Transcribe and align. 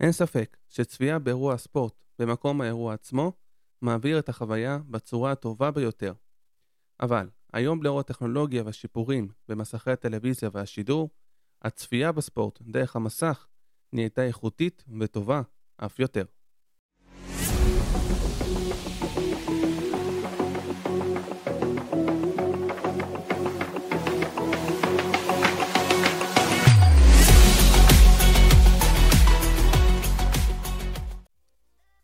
אין 0.00 0.12
ספק 0.12 0.56
שצפייה 0.68 1.18
באירוע 1.18 1.54
הספורט 1.54 2.04
במקום 2.18 2.60
האירוע 2.60 2.94
עצמו 2.94 3.32
מעביר 3.82 4.18
את 4.18 4.28
החוויה 4.28 4.78
בצורה 4.90 5.32
הטובה 5.32 5.70
ביותר. 5.70 6.12
אבל 7.00 7.28
היום 7.52 7.82
לאור 7.82 8.00
הטכנולוגיה 8.00 8.62
והשיפורים 8.64 9.28
במסכי 9.48 9.90
הטלוויזיה 9.90 10.50
והשידור, 10.52 11.10
הצפייה 11.62 12.12
בספורט 12.12 12.58
דרך 12.62 12.96
המסך 12.96 13.46
נהייתה 13.92 14.22
איכותית 14.22 14.84
וטובה 15.00 15.42
אף 15.76 15.98
יותר. 15.98 16.24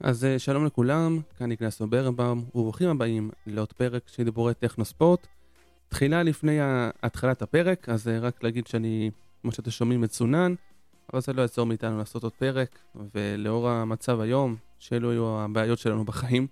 אז 0.06 0.24
אה, 0.24 0.38
שלום 0.38 0.66
לכולם, 0.66 1.20
כאן 1.38 1.48
נגנסו 1.48 1.86
ברנבאום, 1.86 2.44
וברוכים 2.54 2.88
הבאים 2.88 3.30
לעוד 3.46 3.72
פרק 3.72 4.02
של 4.06 4.24
דיבורי 4.24 4.54
טכנוספורט. 4.54 5.26
תחילה 5.88 6.22
לפני 6.22 6.58
התחלת 7.02 7.42
הפרק, 7.42 7.88
אז 7.88 8.08
אה, 8.08 8.18
רק 8.18 8.42
להגיד 8.42 8.66
שאני, 8.66 9.10
כמו 9.42 9.52
שאתם 9.52 9.70
שומעים, 9.70 10.00
מצונן, 10.00 10.54
אבל 11.12 11.20
זה 11.20 11.32
לא 11.32 11.42
יעצור 11.42 11.66
מאיתנו 11.66 11.98
לעשות 11.98 12.22
עוד 12.22 12.32
פרק, 12.32 12.78
ולאור 13.14 13.68
המצב 13.68 14.20
היום, 14.20 14.56
שאלו 14.78 15.10
היו 15.10 15.40
הבעיות 15.40 15.78
שלנו 15.78 16.04
בחיים, 16.04 16.46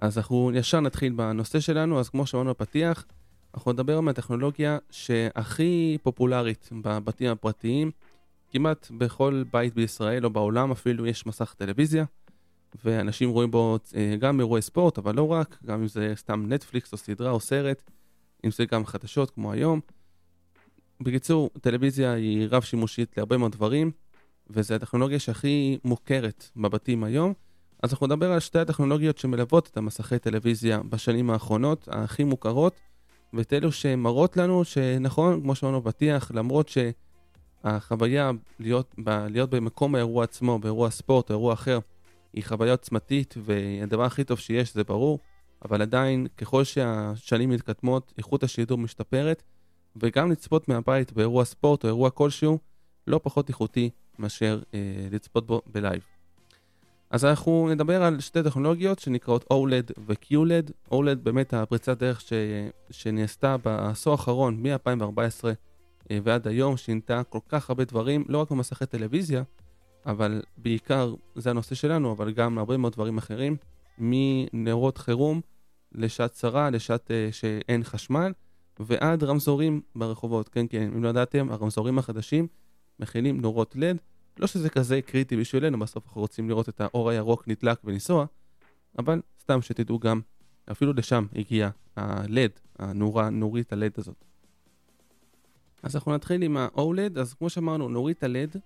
אז 0.00 0.18
אנחנו 0.18 0.50
ישר 0.54 0.80
נתחיל 0.80 1.12
בנושא 1.12 1.60
שלנו, 1.60 2.00
אז 2.00 2.08
כמו 2.08 2.26
שאמרנו 2.26 2.50
בפתיח, 2.50 3.04
אנחנו 3.54 3.72
נדבר 3.72 3.98
על 3.98 4.08
הטכנולוגיה 4.08 4.78
שהכי 4.90 5.98
פופולרית 6.02 6.68
בבתים 6.82 7.30
הפרטיים, 7.30 7.90
כמעט 8.50 8.90
בכל 8.98 9.44
בית 9.52 9.74
בישראל 9.74 10.24
או 10.24 10.30
בעולם 10.30 10.70
אפילו 10.70 11.06
יש 11.06 11.26
מסך 11.26 11.54
טלוויזיה. 11.58 12.04
ואנשים 12.84 13.30
רואים 13.30 13.50
בו 13.50 13.78
אה, 13.96 14.16
גם 14.18 14.40
אירועי 14.40 14.62
ספורט, 14.62 14.98
אבל 14.98 15.14
לא 15.14 15.32
רק, 15.32 15.58
גם 15.66 15.80
אם 15.80 15.88
זה 15.88 16.12
סתם 16.16 16.52
נטפליקס 16.52 16.92
או 16.92 16.98
סדרה 16.98 17.30
או 17.30 17.40
סרט, 17.40 17.82
אם 18.44 18.50
זה 18.50 18.64
גם 18.64 18.86
חדשות 18.86 19.30
כמו 19.30 19.52
היום. 19.52 19.80
בקיצור, 21.00 21.50
טלוויזיה 21.60 22.12
היא 22.12 22.48
רב 22.50 22.62
שימושית 22.62 23.16
להרבה 23.16 23.36
מאוד 23.36 23.52
דברים, 23.52 23.90
וזו 24.50 24.74
הטכנולוגיה 24.74 25.18
שהכי 25.18 25.78
מוכרת 25.84 26.50
בבתים 26.56 27.04
היום. 27.04 27.32
אז 27.82 27.92
אנחנו 27.92 28.06
נדבר 28.06 28.32
על 28.32 28.40
שתי 28.40 28.58
הטכנולוגיות 28.58 29.18
שמלוות 29.18 29.68
את 29.72 29.76
המסכי 29.76 30.18
טלוויזיה 30.18 30.80
בשנים 30.82 31.30
האחרונות, 31.30 31.88
הכי 31.90 32.24
מוכרות, 32.24 32.80
ואת 33.32 33.52
אלו 33.52 33.72
שמראות 33.72 34.36
לנו 34.36 34.64
שנכון, 34.64 35.42
כמו 35.42 35.54
שאמרנו 35.54 35.80
בפתיח, 35.80 36.30
למרות 36.34 36.70
שהחוויה 37.64 38.30
להיות, 38.58 38.94
ב, 39.04 39.10
להיות 39.10 39.50
במקום 39.50 39.94
האירוע 39.94 40.24
עצמו, 40.24 40.58
באירוע 40.58 40.90
ספורט 40.90 41.30
או 41.30 41.34
אירוע 41.34 41.52
אחר, 41.52 41.78
היא 42.32 42.44
חוויה 42.44 42.72
עוצמתית 42.72 43.34
והדבר 43.44 44.04
הכי 44.04 44.24
טוב 44.24 44.38
שיש, 44.38 44.74
זה 44.74 44.84
ברור, 44.84 45.18
אבל 45.64 45.82
עדיין, 45.82 46.26
ככל 46.36 46.64
שהשנים 46.64 47.50
מתקדמות, 47.50 48.12
איכות 48.18 48.42
השידור 48.42 48.78
משתפרת, 48.78 49.42
וגם 49.96 50.30
לצפות 50.30 50.68
מהבית 50.68 51.12
באירוע 51.12 51.44
ספורט 51.44 51.84
או 51.84 51.88
אירוע 51.88 52.10
כלשהו, 52.10 52.58
לא 53.06 53.20
פחות 53.22 53.48
איכותי 53.48 53.90
מאשר 54.18 54.62
אה, 54.74 54.80
לצפות 55.10 55.46
בו 55.46 55.62
בלייב. 55.66 56.02
אז 57.10 57.24
אנחנו 57.24 57.68
נדבר 57.70 58.02
על 58.02 58.20
שתי 58.20 58.42
טכנולוגיות 58.42 58.98
שנקראות 58.98 59.44
OLED 59.44 59.92
ו-QLED. 60.06 60.92
OLED 60.92 61.14
באמת 61.22 61.54
הפריצת 61.54 61.98
דרך 61.98 62.20
ש... 62.20 62.32
שנעשתה 62.90 63.56
בעשור 63.56 64.12
האחרון, 64.12 64.62
מ-2014 64.62 65.44
אה, 66.10 66.18
ועד 66.22 66.48
היום, 66.48 66.76
שינתה 66.76 67.22
כל 67.28 67.38
כך 67.48 67.70
הרבה 67.70 67.84
דברים, 67.84 68.24
לא 68.28 68.38
רק 68.38 68.50
במסכי 68.50 68.86
טלוויזיה, 68.86 69.42
אבל 70.06 70.42
בעיקר 70.56 71.14
זה 71.34 71.50
הנושא 71.50 71.74
שלנו, 71.74 72.12
אבל 72.12 72.32
גם 72.32 72.58
הרבה 72.58 72.76
מאוד 72.76 72.92
דברים 72.92 73.18
אחרים, 73.18 73.56
מנרות 73.98 74.98
חירום 74.98 75.40
לשעת 75.92 76.32
צרה, 76.32 76.70
לשעת 76.70 77.10
uh, 77.10 77.32
שאין 77.32 77.84
חשמל, 77.84 78.32
ועד 78.80 79.24
רמזורים 79.24 79.80
ברחובות. 79.96 80.48
כן, 80.48 80.66
כן, 80.70 80.82
אם 80.82 81.04
לא 81.04 81.08
ידעתם, 81.08 81.50
הרמזורים 81.50 81.98
החדשים 81.98 82.46
מכילים 82.98 83.40
נורות 83.40 83.76
לד. 83.76 83.96
לא 84.38 84.46
שזה 84.46 84.70
כזה 84.70 85.02
קריטי 85.02 85.36
בשבילנו, 85.36 85.78
בסוף 85.78 86.06
אנחנו 86.06 86.20
רוצים 86.20 86.48
לראות 86.48 86.68
את 86.68 86.80
האור 86.80 87.10
הירוק 87.10 87.48
נדלק 87.48 87.78
ולנסוע, 87.84 88.26
אבל 88.98 89.20
סתם 89.40 89.62
שתדעו 89.62 89.98
גם, 89.98 90.20
אפילו 90.70 90.92
לשם 90.92 91.26
הגיע 91.36 91.70
הלד, 91.96 92.50
הנורה, 92.78 93.30
נורית 93.30 93.72
הלד 93.72 93.92
הזאת. 93.96 94.24
אז 95.82 95.96
אנחנו 95.96 96.14
נתחיל 96.14 96.42
עם 96.42 96.56
ה-OLED, 96.56 97.20
אז 97.20 97.34
כמו 97.34 97.50
שאמרנו, 97.50 97.88
נורית 97.88 98.22
הלד 98.22 98.56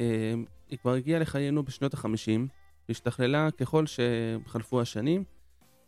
אה, 0.00 0.34
היא 0.72 0.78
כבר 0.78 0.92
הגיעה 0.92 1.20
לחיינו 1.20 1.62
בשנות 1.62 1.94
החמישים, 1.94 2.48
והשתכללה 2.88 3.50
ככל 3.50 3.84
שחלפו 3.86 4.80
השנים, 4.80 5.24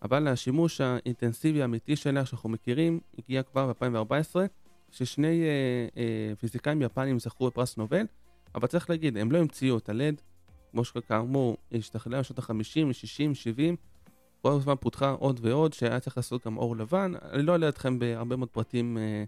אבל 0.02 0.28
השימוש 0.28 0.80
האינטנסיבי 0.80 1.62
האמיתי 1.62 1.96
שלה 1.96 2.26
שאנחנו 2.26 2.48
מכירים 2.48 3.00
הגיע 3.18 3.42
כבר 3.42 3.72
ב-2014, 3.72 4.36
ששני 4.90 5.42
אה, 5.42 5.48
אה, 5.96 6.36
פיזיקאים 6.38 6.82
יפנים 6.82 7.18
זכו 7.18 7.46
בפרס 7.46 7.76
נובל, 7.76 8.06
אבל 8.54 8.66
צריך 8.66 8.90
להגיד, 8.90 9.16
הם 9.16 9.32
לא 9.32 9.38
המציאו 9.38 9.78
את 9.78 9.88
הלד, 9.88 10.20
כמו 10.70 10.84
שכאמור, 10.84 11.56
השתכללה 11.72 12.20
בשנות 12.20 12.38
ה-50, 12.38 12.92
60, 12.92 13.34
70, 13.34 13.76
כל 14.42 14.52
הזמן 14.52 14.74
פותחה 14.80 15.10
עוד 15.10 15.40
ועוד, 15.42 15.72
שהיה 15.72 16.00
צריך 16.00 16.16
לעשות 16.16 16.46
גם 16.46 16.56
אור 16.56 16.76
לבן. 16.76 17.12
אני 17.32 17.42
לא 17.42 17.54
אלאה 17.54 17.68
אתכם 17.68 17.98
בהרבה 17.98 18.36
מאוד 18.36 18.48
פרטים 18.48 18.98
אה, 18.98 19.24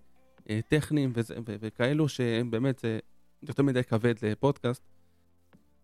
אה, 0.51 0.61
טכניים 0.69 1.13
וזה, 1.15 1.35
ו- 1.35 1.57
וכאלו, 1.61 2.09
שהם 2.09 2.51
באמת 2.51 2.85
אה, 2.85 2.99
יותר 3.43 3.63
מדי 3.63 3.85
כבד 3.85 4.15
לפודקאסט. 4.23 4.96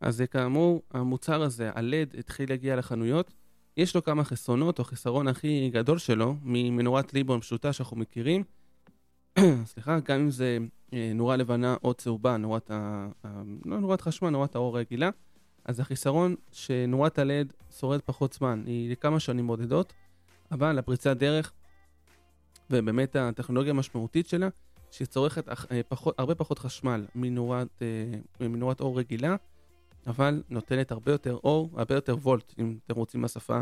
אז 0.02 0.22
כאמור, 0.30 0.82
המוצר 0.90 1.42
הזה, 1.42 1.70
הלד, 1.74 2.14
התחיל 2.18 2.48
להגיע 2.50 2.76
לחנויות. 2.76 3.32
יש 3.76 3.94
לו 3.94 4.04
כמה 4.04 4.24
חסרונות, 4.24 4.78
או 4.78 4.84
החיסרון 4.84 5.28
הכי 5.28 5.70
גדול 5.72 5.98
שלו, 5.98 6.36
ממנורת 6.42 7.14
ליבון 7.14 7.40
פשוטה 7.40 7.72
שאנחנו 7.72 7.96
מכירים. 7.96 8.44
סליחה, 9.64 9.98
גם 10.00 10.20
אם 10.20 10.30
זה 10.30 10.58
אה, 10.92 11.12
נורה 11.14 11.36
לבנה 11.36 11.76
או 11.84 11.94
צהובה, 11.94 12.36
נורת 12.36 12.70
ה... 12.70 13.08
לא 13.64 13.80
נורת 13.80 14.00
חשמל, 14.00 14.30
נורת 14.30 14.54
האור 14.54 14.78
רגילה. 14.78 15.10
אז 15.64 15.80
החיסרון 15.80 16.34
שנורת 16.52 17.18
הלד 17.18 17.52
שורד 17.78 18.00
פחות 18.00 18.32
זמן, 18.32 18.62
היא 18.66 18.92
לכמה 18.92 19.20
שנים 19.20 19.46
בודדות, 19.46 19.92
אבל 20.52 20.78
הפריצת 20.78 21.16
דרך 21.16 21.52
ובאמת 22.70 23.16
הטכנולוגיה 23.16 23.70
המשמעותית 23.70 24.28
שלה, 24.28 24.48
שצורכת 24.90 25.48
אה, 25.48 25.80
פחות, 25.88 26.14
הרבה 26.18 26.34
פחות 26.34 26.58
חשמל 26.58 27.06
מנורת, 27.14 27.82
אה, 27.82 28.48
מנורת 28.48 28.80
אור 28.80 28.98
רגילה, 28.98 29.36
אבל 30.06 30.42
נותנת 30.48 30.92
הרבה 30.92 31.12
יותר 31.12 31.38
אור, 31.44 31.70
הרבה 31.76 31.94
יותר 31.94 32.16
וולט, 32.22 32.54
אם 32.58 32.78
אתם 32.86 32.94
רוצים 32.94 33.22
בשפה 33.22 33.60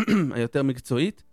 היותר 0.34 0.62
מקצועית. 0.62 1.24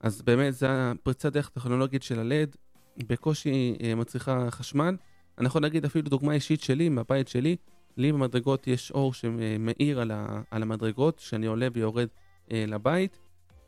אז 0.00 0.22
באמת 0.22 0.54
זה 0.54 0.66
הפריצת 0.70 1.32
דרך 1.32 1.48
טכנולוגית 1.48 2.02
של 2.02 2.18
ה 2.18 2.26
LED, 2.26 2.56
בקושי 2.96 3.76
אה, 3.82 3.94
מצריכה 3.94 4.50
חשמל. 4.50 4.96
אני 5.38 5.46
יכול 5.46 5.62
להגיד 5.62 5.84
אפילו 5.84 6.08
דוגמה 6.08 6.32
אישית 6.32 6.60
שלי, 6.60 6.88
מהבית 6.88 7.28
שלי, 7.28 7.56
לי 7.96 8.12
במדרגות 8.12 8.66
יש 8.66 8.90
אור 8.90 9.14
שמאיר 9.14 10.00
על, 10.50 10.62
המדרגות, 10.62 11.18
שאני 11.18 11.46
עולה 11.46 11.68
ויורד 11.72 12.08
אה, 12.52 12.64
לבית, 12.68 13.18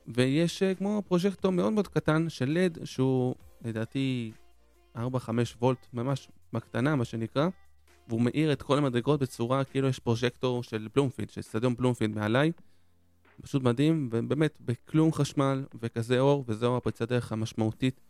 ויש 0.07 0.63
אה, 0.63 0.75
כמו 0.75 1.03
פרוז'קטור 1.09 1.53
מאוד 1.53 1.73
מאוד 1.73 1.89
קטן 1.89 2.29
של 2.29 2.51
LED, 2.51 2.79
שהוא 2.85 3.35
לדעתי 3.65 4.33
4-5 4.97 4.99
וולט, 5.61 5.87
ממש 5.93 6.29
בקטנה, 6.53 6.97
מה 6.97 7.05
שנקרא. 7.05 7.49
והוא 8.11 8.23
מאיר 8.23 8.53
את 8.53 8.63
כל 8.63 8.79
המדרגות 8.79 9.21
בצורה 9.21 9.65
כאילו 9.65 9.89
יש 9.89 9.99
פרוז'קטור 9.99 10.63
של 10.63 10.89
בלומפילד, 10.95 11.31
של 11.31 11.43
סטדיון 11.43 11.77
בלומפילד 11.77 12.15
מעליי. 12.15 12.53
פשוט 13.43 13.63
מדהים, 13.63 14.09
ובאמת 14.13 14.59
בכלום 14.61 15.13
חשמל 15.13 15.65
וכזה 15.81 16.21
אור, 16.21 16.45
וזו 16.49 16.77
הפריצת 16.77 17.09
דרך 17.09 17.33
המשמעותית 17.33 18.01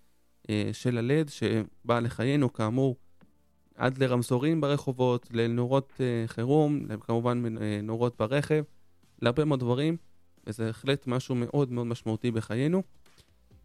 אה, 0.50 0.70
של 0.72 0.98
הלד 0.98 1.28
שבאה 1.28 2.00
לחיינו 2.00 2.52
כאמור 2.52 2.96
עד 3.74 3.98
לרמזורים 3.98 4.60
ברחובות, 4.60 5.28
לנורות 5.30 5.92
אה, 6.00 6.24
חירום, 6.26 6.80
כמובן 7.00 7.56
אה, 7.60 7.80
נורות 7.82 8.16
ברכב, 8.18 8.62
להרבה 9.22 9.44
מאוד 9.44 9.60
דברים, 9.60 9.96
וזה 10.46 10.64
בהחלט 10.66 11.06
משהו 11.06 11.34
מאוד 11.34 11.72
מאוד 11.72 11.86
משמעותי 11.86 12.30
בחיינו. 12.30 12.82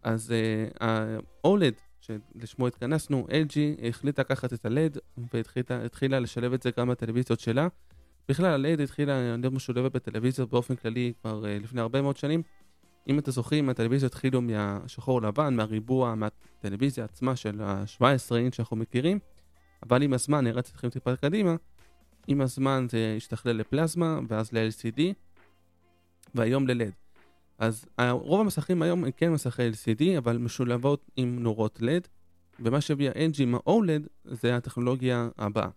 אז 0.02 0.32
אה, 0.32 0.86
ה-OLED 0.86 1.80
שלשמו 2.00 2.66
התכנסנו, 2.66 3.26
LG 3.28 3.86
החליטה 3.88 4.22
לקחת 4.22 4.52
את 4.52 4.66
ה-LED 4.66 4.98
והתחילה 5.68 6.20
לשלב 6.20 6.52
את 6.52 6.62
זה 6.62 6.70
גם 6.78 6.88
בטלוויזיות 6.88 7.40
שלה. 7.40 7.68
בכלל, 8.28 8.66
ה-LED 8.66 8.82
התחילה 8.82 9.36
להיות 9.36 9.52
משולבת 9.52 9.92
בטלוויזיות 9.96 10.50
באופן 10.50 10.76
כללי 10.76 11.12
כבר 11.20 11.42
uh, 11.42 11.62
לפני 11.62 11.80
הרבה 11.80 12.02
מאוד 12.02 12.16
שנים. 12.16 12.42
אם 13.08 13.18
אתם 13.18 13.30
זוכרים, 13.30 13.68
הטלוויזיות 13.68 14.12
התחילו 14.12 14.42
מהשחור 14.42 15.22
לבן, 15.22 15.54
מהריבוע, 15.54 16.14
מהטלוויזיה 16.14 17.04
עצמה 17.04 17.36
של 17.36 17.60
ה-17 17.60 18.36
אינץ' 18.36 18.54
שאנחנו 18.54 18.76
מכירים, 18.76 19.18
אבל 19.82 20.02
עם 20.02 20.12
הזמן, 20.12 20.46
רץ 20.46 20.70
אתכם 20.70 20.90
טיפה 20.90 21.16
קדימה, 21.16 21.56
עם 22.26 22.40
הזמן 22.40 22.86
זה 22.90 23.14
השתכלל 23.16 23.56
לפלזמה, 23.56 24.20
ואז 24.28 24.52
ל-LCD, 24.52 25.00
והיום 26.34 26.68
ל-LED. 26.68 27.05
אז 27.58 27.84
רוב 28.10 28.40
המסכים 28.40 28.82
היום 28.82 29.04
הם 29.04 29.10
כן 29.10 29.32
מסכי 29.32 29.70
LCD, 29.70 30.18
אבל 30.18 30.38
משולבות 30.38 31.10
עם 31.16 31.38
נורות 31.38 31.80
LED, 31.82 32.08
ומה 32.60 32.80
שהביא 32.80 33.08
ה-NG 33.08 33.42
עם 33.42 33.54
ה-OLED 33.54 34.08
זה 34.24 34.56
הטכנולוגיה 34.56 35.28
הבאה. 35.38 35.68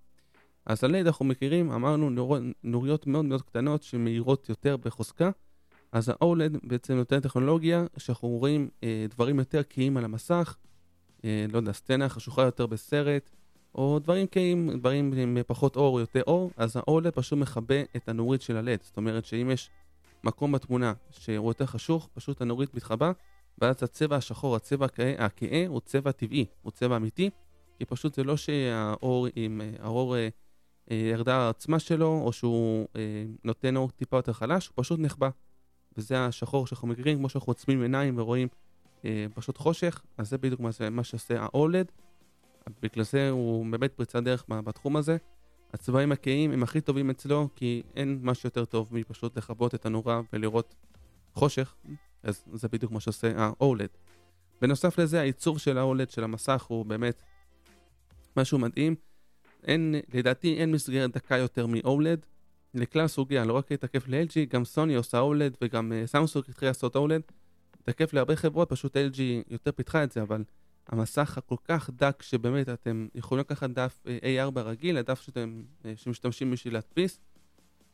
אז 0.65 0.83
ה-LED 0.83 1.07
אנחנו 1.07 1.25
מכירים, 1.25 1.71
אמרנו 1.71 2.09
נור... 2.09 2.37
נוריות 2.63 3.07
מאוד 3.07 3.25
מאוד 3.25 3.41
קטנות 3.41 3.83
שמאירות 3.83 4.49
יותר 4.49 4.77
בחוזקה, 4.77 5.29
אז 5.91 6.09
ה-OLED 6.09 6.57
בעצם 6.63 6.93
נותן 6.93 7.19
טכנולוגיה 7.19 7.85
שאנחנו 7.97 8.27
רואים 8.27 8.69
אה, 8.83 9.05
דברים 9.09 9.39
יותר 9.39 9.63
קהים 9.63 9.97
על 9.97 10.05
המסך, 10.05 10.57
אה, 11.25 11.45
לא 11.51 11.57
יודע, 11.57 11.71
סצנה 11.71 12.09
חשוכה 12.09 12.41
יותר 12.41 12.65
בסרט, 12.65 13.29
או 13.75 13.99
דברים 13.99 14.27
קהים, 14.27 14.79
דברים 14.79 15.13
עם 15.13 15.37
פחות 15.47 15.75
אור 15.75 15.93
או 15.93 15.99
יותר 15.99 16.21
אור, 16.27 16.51
אז 16.57 16.77
ה-OLED 16.77 17.11
פשוט 17.11 17.39
מכבה 17.39 17.81
את 17.95 18.09
הנורית 18.09 18.41
של 18.41 18.57
ה-LED. 18.57 18.83
זאת 18.83 18.97
אומרת 18.97 19.25
שאם 19.25 19.49
יש 19.51 19.69
מקום 20.23 20.51
בתמונה 20.51 20.93
שהוא 21.09 21.49
יותר 21.49 21.65
חשוך, 21.65 22.09
פשוט 22.13 22.41
הנורית 22.41 22.73
מתחבא, 22.73 23.11
ואז 23.57 23.83
הצבע 23.83 24.15
השחור, 24.15 24.55
הצבע 24.55 24.87
הכהה, 25.17 25.67
הוא 25.67 25.79
צבע 25.79 26.11
טבעי, 26.11 26.45
הוא 26.61 26.71
צבע 26.71 26.95
אמיתי, 26.95 27.29
כי 27.77 27.85
פשוט 27.85 28.13
זה 28.13 28.23
לא 28.23 28.37
שהאור 28.37 29.27
עם 29.35 29.61
האור 29.79 30.15
אה, 30.15 30.27
אה, 30.91 30.95
ירדה 30.95 31.35
העצמה 31.35 31.79
שלו, 31.79 32.21
או 32.25 32.33
שהוא 32.33 32.87
אה, 32.95 33.25
נותן 33.43 33.75
אור 33.75 33.91
טיפה 33.91 34.17
יותר 34.17 34.33
חלש, 34.33 34.67
הוא 34.67 34.73
פשוט 34.75 34.99
נחבא. 34.99 35.29
וזה 35.97 36.25
השחור 36.25 36.67
שאנחנו 36.67 36.87
מכירים, 36.87 37.17
כמו 37.17 37.29
שאנחנו 37.29 37.51
עוצמים 37.51 37.81
עיניים 37.81 38.17
ורואים 38.17 38.47
אה, 39.05 39.25
פשוט 39.33 39.57
חושך, 39.57 40.01
אז 40.17 40.29
זה 40.29 40.37
בדיוק 40.37 40.59
מה, 40.59 40.69
מה 40.91 41.03
שעושה 41.03 41.41
ה-OLED. 41.41 41.91
בגלל 42.81 43.03
זה 43.03 43.29
הוא 43.29 43.65
באמת 43.71 43.93
פריצת 43.93 44.23
דרך 44.23 44.45
בתחום 44.47 44.97
הזה. 44.97 45.17
הצבעים 45.73 46.11
הכהים 46.11 46.51
הם 46.51 46.63
הכי 46.63 46.81
טובים 46.81 47.09
אצלו, 47.09 47.49
כי 47.55 47.83
אין 47.95 48.19
משהו 48.21 48.47
יותר 48.47 48.65
טוב 48.65 48.89
מפשוט 48.91 49.37
לכבות 49.37 49.75
את 49.75 49.85
הנורה 49.85 50.21
ולראות 50.33 50.75
חושך, 51.33 51.75
אז 52.23 52.43
זה 52.53 52.67
בדיוק 52.67 52.91
מה 52.91 52.99
שעושה 52.99 53.31
ה-OLED. 53.37 53.97
בנוסף 54.61 54.99
לזה, 54.99 55.19
הייצור 55.19 55.59
של 55.59 55.77
ה-OLED 55.77 56.11
של 56.11 56.23
המסך 56.23 56.63
הוא 56.67 56.85
באמת 56.85 57.21
משהו 58.37 58.59
מדהים. 58.59 58.95
אין, 59.63 59.95
לדעתי 60.13 60.57
אין 60.57 60.71
מסגרת 60.71 61.11
דקה 61.11 61.37
יותר 61.37 61.67
מ-OLED. 61.67 62.25
לכלל 62.73 63.07
סוגיה, 63.07 63.45
לא 63.45 63.53
רק 63.53 63.73
תקף 63.73 64.07
ל-LG, 64.07 64.33
גם 64.49 64.65
סוני 64.65 64.95
עושה 64.95 65.21
OLED 65.21 65.57
וגם 65.61 65.91
סמסונג 66.05 66.45
uh, 66.45 66.49
התחיל 66.49 66.67
לעשות 66.67 66.95
OLED. 66.95 67.33
תקף 67.83 68.13
להרבה 68.13 68.35
חברות, 68.35 68.69
פשוט 68.69 68.97
LG 68.97 69.21
יותר 69.49 69.71
פיתחה 69.71 70.03
את 70.03 70.11
זה, 70.11 70.21
אבל 70.21 70.43
המסך 70.89 71.37
הכל 71.37 71.55
כך 71.65 71.89
דק 71.89 72.21
שבאמת 72.21 72.69
אתם 72.69 73.07
יכולים 73.15 73.39
לקחת 73.39 73.69
דף 73.69 74.03
אה, 74.07 74.47
A4 74.47 74.59
רגיל, 74.59 74.97
הדף 74.97 75.21
שאתם, 75.21 75.63
אה, 75.85 75.93
שמשתמשים 75.95 76.51
בשביל 76.51 76.73
להדפיס, 76.73 77.19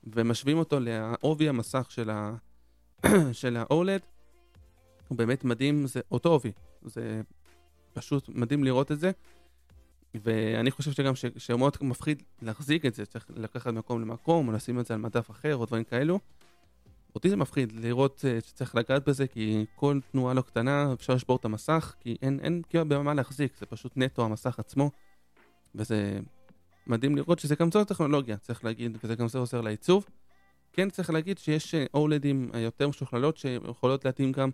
ומשווים 0.03 0.57
אותו 0.57 0.79
לעובי 0.79 1.49
המסך 1.49 1.87
של, 1.89 2.09
ה... 2.09 2.35
של 3.31 3.57
ה-OLED, 3.57 4.01
הוא 5.07 5.17
באמת 5.17 5.43
מדהים, 5.43 5.87
זה 5.87 5.99
אותו 6.11 6.29
עובי, 6.29 6.51
זה 6.81 7.21
פשוט 7.93 8.29
מדהים 8.29 8.63
לראות 8.63 8.91
את 8.91 8.99
זה, 8.99 9.11
ואני 10.23 10.71
חושב 10.71 10.91
שגם 10.91 11.13
שמאוד 11.37 11.77
מפחיד 11.81 12.23
להחזיק 12.41 12.85
את 12.85 12.95
זה, 12.95 13.05
צריך 13.05 13.25
לקחת 13.35 13.73
מקום 13.73 14.01
למקום, 14.01 14.47
או 14.47 14.53
לשים 14.53 14.79
את 14.79 14.85
זה 14.85 14.93
על 14.93 14.99
מדף 14.99 15.31
אחר, 15.31 15.55
או 15.55 15.65
דברים 15.65 15.83
כאלו. 15.83 16.19
אותי 17.15 17.29
זה 17.29 17.35
מפחיד 17.35 17.71
לראות 17.71 18.25
uh, 18.25 18.45
שצריך 18.47 18.75
לגעת 18.75 19.07
בזה, 19.07 19.27
כי 19.27 19.65
כל 19.75 19.99
תנועה 20.11 20.33
לא 20.33 20.41
קטנה 20.41 20.93
אפשר 20.93 21.13
לשבור 21.13 21.35
את 21.35 21.45
המסך, 21.45 21.95
כי 21.99 22.17
אין, 22.21 22.39
אין 22.43 22.61
כמעט 22.69 22.87
במה 22.87 23.13
להחזיק, 23.13 23.57
זה 23.59 23.65
פשוט 23.65 23.93
נטו 23.95 24.25
המסך 24.25 24.59
עצמו, 24.59 24.91
וזה 25.75 26.19
מדהים 26.87 27.15
לראות 27.15 27.39
שזה 27.39 27.55
גם 27.55 27.71
זאת 27.71 27.87
טכנולוגיה, 27.87 28.37
צריך 28.37 28.65
להגיד, 28.65 28.97
וזה 29.03 29.15
גם 29.15 29.27
זה 29.27 29.37
עוזר 29.37 29.61
לעיצוב. 29.61 30.05
כן 30.73 30.89
צריך 30.89 31.09
להגיד 31.09 31.37
שיש 31.37 31.75
אולדים 31.93 32.49
אה, 32.53 32.59
יותר 32.59 32.87
משוכללות 32.87 33.37
שיכולות 33.37 34.05
להתאים 34.05 34.31
גם 34.31 34.49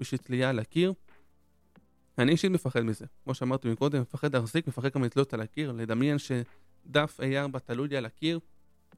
בשביל 0.00 0.18
תלייה 0.18 0.50
על 0.50 0.58
הקיר. 0.58 0.92
אני 2.18 2.32
אישית 2.32 2.50
מפחד 2.50 2.80
מזה, 2.80 3.06
כמו 3.24 3.34
שאמרתי 3.34 3.68
מקודם, 3.68 4.00
מפחד 4.00 4.36
להחזיק, 4.36 4.66
מפחד 4.66 4.88
גם 4.94 5.04
לתלות 5.04 5.34
על 5.34 5.40
הקיר, 5.40 5.72
לדמיין 5.72 6.16
שדף 6.18 7.20
A4 7.20 7.58
תלוי 7.58 7.88
לי 7.88 7.96
על 7.96 8.06
הקיר 8.06 8.40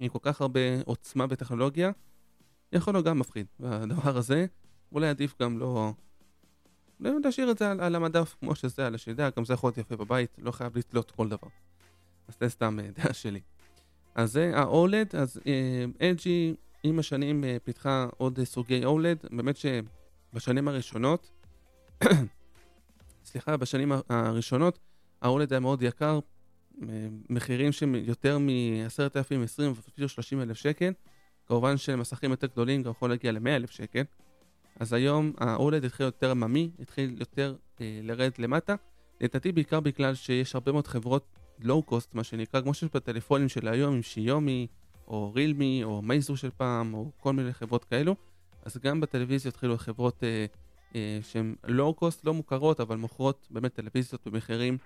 עם 0.00 0.08
כל 0.08 0.18
כך 0.22 0.40
הרבה 0.40 0.60
עוצמה 0.84 1.26
וטכנולוגיה. 1.28 1.90
יכול 2.74 2.94
להיות 2.94 3.06
גם 3.06 3.18
מפחיד. 3.18 3.46
והדבר 3.60 4.18
הזה, 4.18 4.46
אולי 4.92 5.08
עדיף 5.08 5.34
גם 5.42 5.58
לא... 5.58 5.92
לא 7.00 7.12
להשאיר 7.24 7.50
את 7.50 7.58
זה 7.58 7.70
על, 7.70 7.80
על 7.80 7.94
המדף 7.94 8.36
כמו 8.40 8.54
שזה, 8.54 8.86
על 8.86 8.94
השידה, 8.94 9.28
גם 9.36 9.44
זה 9.44 9.54
יכול 9.54 9.68
להיות 9.68 9.78
יפה 9.78 9.96
בבית, 9.96 10.36
לא 10.38 10.50
חייב 10.50 10.78
לתלות 10.78 11.10
כל 11.10 11.28
דבר. 11.28 11.48
אז 12.28 12.34
זה 12.40 12.48
סתם 12.48 12.78
אה, 12.80 12.90
דעה 12.96 13.12
שלי. 13.12 13.40
אז 14.14 14.32
זה 14.32 14.52
ה-OLED, 14.56 15.16
אז 15.18 15.40
אה, 15.46 15.84
LG 15.98 16.26
עם 16.82 16.98
השנים 16.98 17.44
אה, 17.44 17.56
פיתחה 17.64 18.08
עוד 18.16 18.44
סוגי 18.44 18.84
OLED, 18.84 19.36
באמת 19.36 19.56
שבשנים 19.56 20.68
הראשונות, 20.68 21.30
סליחה, 23.24 23.56
בשנים 23.56 23.92
הראשונות 24.08 24.78
ה-OLED 25.22 25.46
היה 25.50 25.60
מאוד 25.60 25.82
יקר, 25.82 26.18
מחירים 27.30 27.72
שיותר 27.72 28.38
מ-10,000, 28.38 29.44
20 29.44 29.72
אפילו 29.88 30.08
30 30.08 30.40
אלף 30.40 30.56
שקל. 30.56 30.92
כמובן 31.46 31.76
שמסכים 31.76 32.30
יותר 32.30 32.46
גדולים 32.46 32.82
גם 32.82 32.90
יכול 32.90 33.10
להגיע 33.10 33.32
ל-100,000 33.32 33.70
שקל. 33.70 34.02
אז 34.80 34.92
היום 34.92 35.32
ה-OLED 35.38 35.86
התחיל 35.86 36.06
יותר 36.06 36.30
עממי, 36.30 36.70
התחיל 36.78 37.16
יותר 37.20 37.54
אה, 37.80 38.00
לרדת 38.02 38.38
למטה. 38.38 38.74
לדעתי 39.20 39.52
בעיקר 39.52 39.80
בגלל 39.80 40.14
שיש 40.14 40.54
הרבה 40.54 40.72
מאוד 40.72 40.86
חברות 40.86 41.26
לואו-קוסט, 41.60 42.14
מה 42.14 42.24
שנקרא, 42.24 42.60
כמו 42.60 42.74
שיש 42.74 42.88
בטלפונים 42.94 43.48
של 43.48 43.68
היום 43.68 43.94
עם 43.94 44.02
שיאומי, 44.02 44.66
או 45.08 45.32
ריאלמי, 45.32 45.84
או 45.84 46.02
מייזו 46.02 46.36
של 46.36 46.50
פעם, 46.56 46.94
או 46.94 47.10
כל 47.20 47.32
מיני 47.32 47.52
חברות 47.52 47.84
כאלו. 47.84 48.16
אז 48.62 48.78
גם 48.78 49.00
בטלוויזיה 49.00 49.48
התחילו 49.48 49.78
חברות 49.78 50.24
אה, 50.24 50.46
אה, 50.94 51.18
שהן 51.22 51.54
לואו-קוסט, 51.64 52.24
לא 52.24 52.34
מוכרות, 52.34 52.80
אבל 52.80 52.96
מוכרות 52.96 53.48
באמת 53.50 53.74
טלוויזיות 53.74 54.26
במחירים 54.26 54.78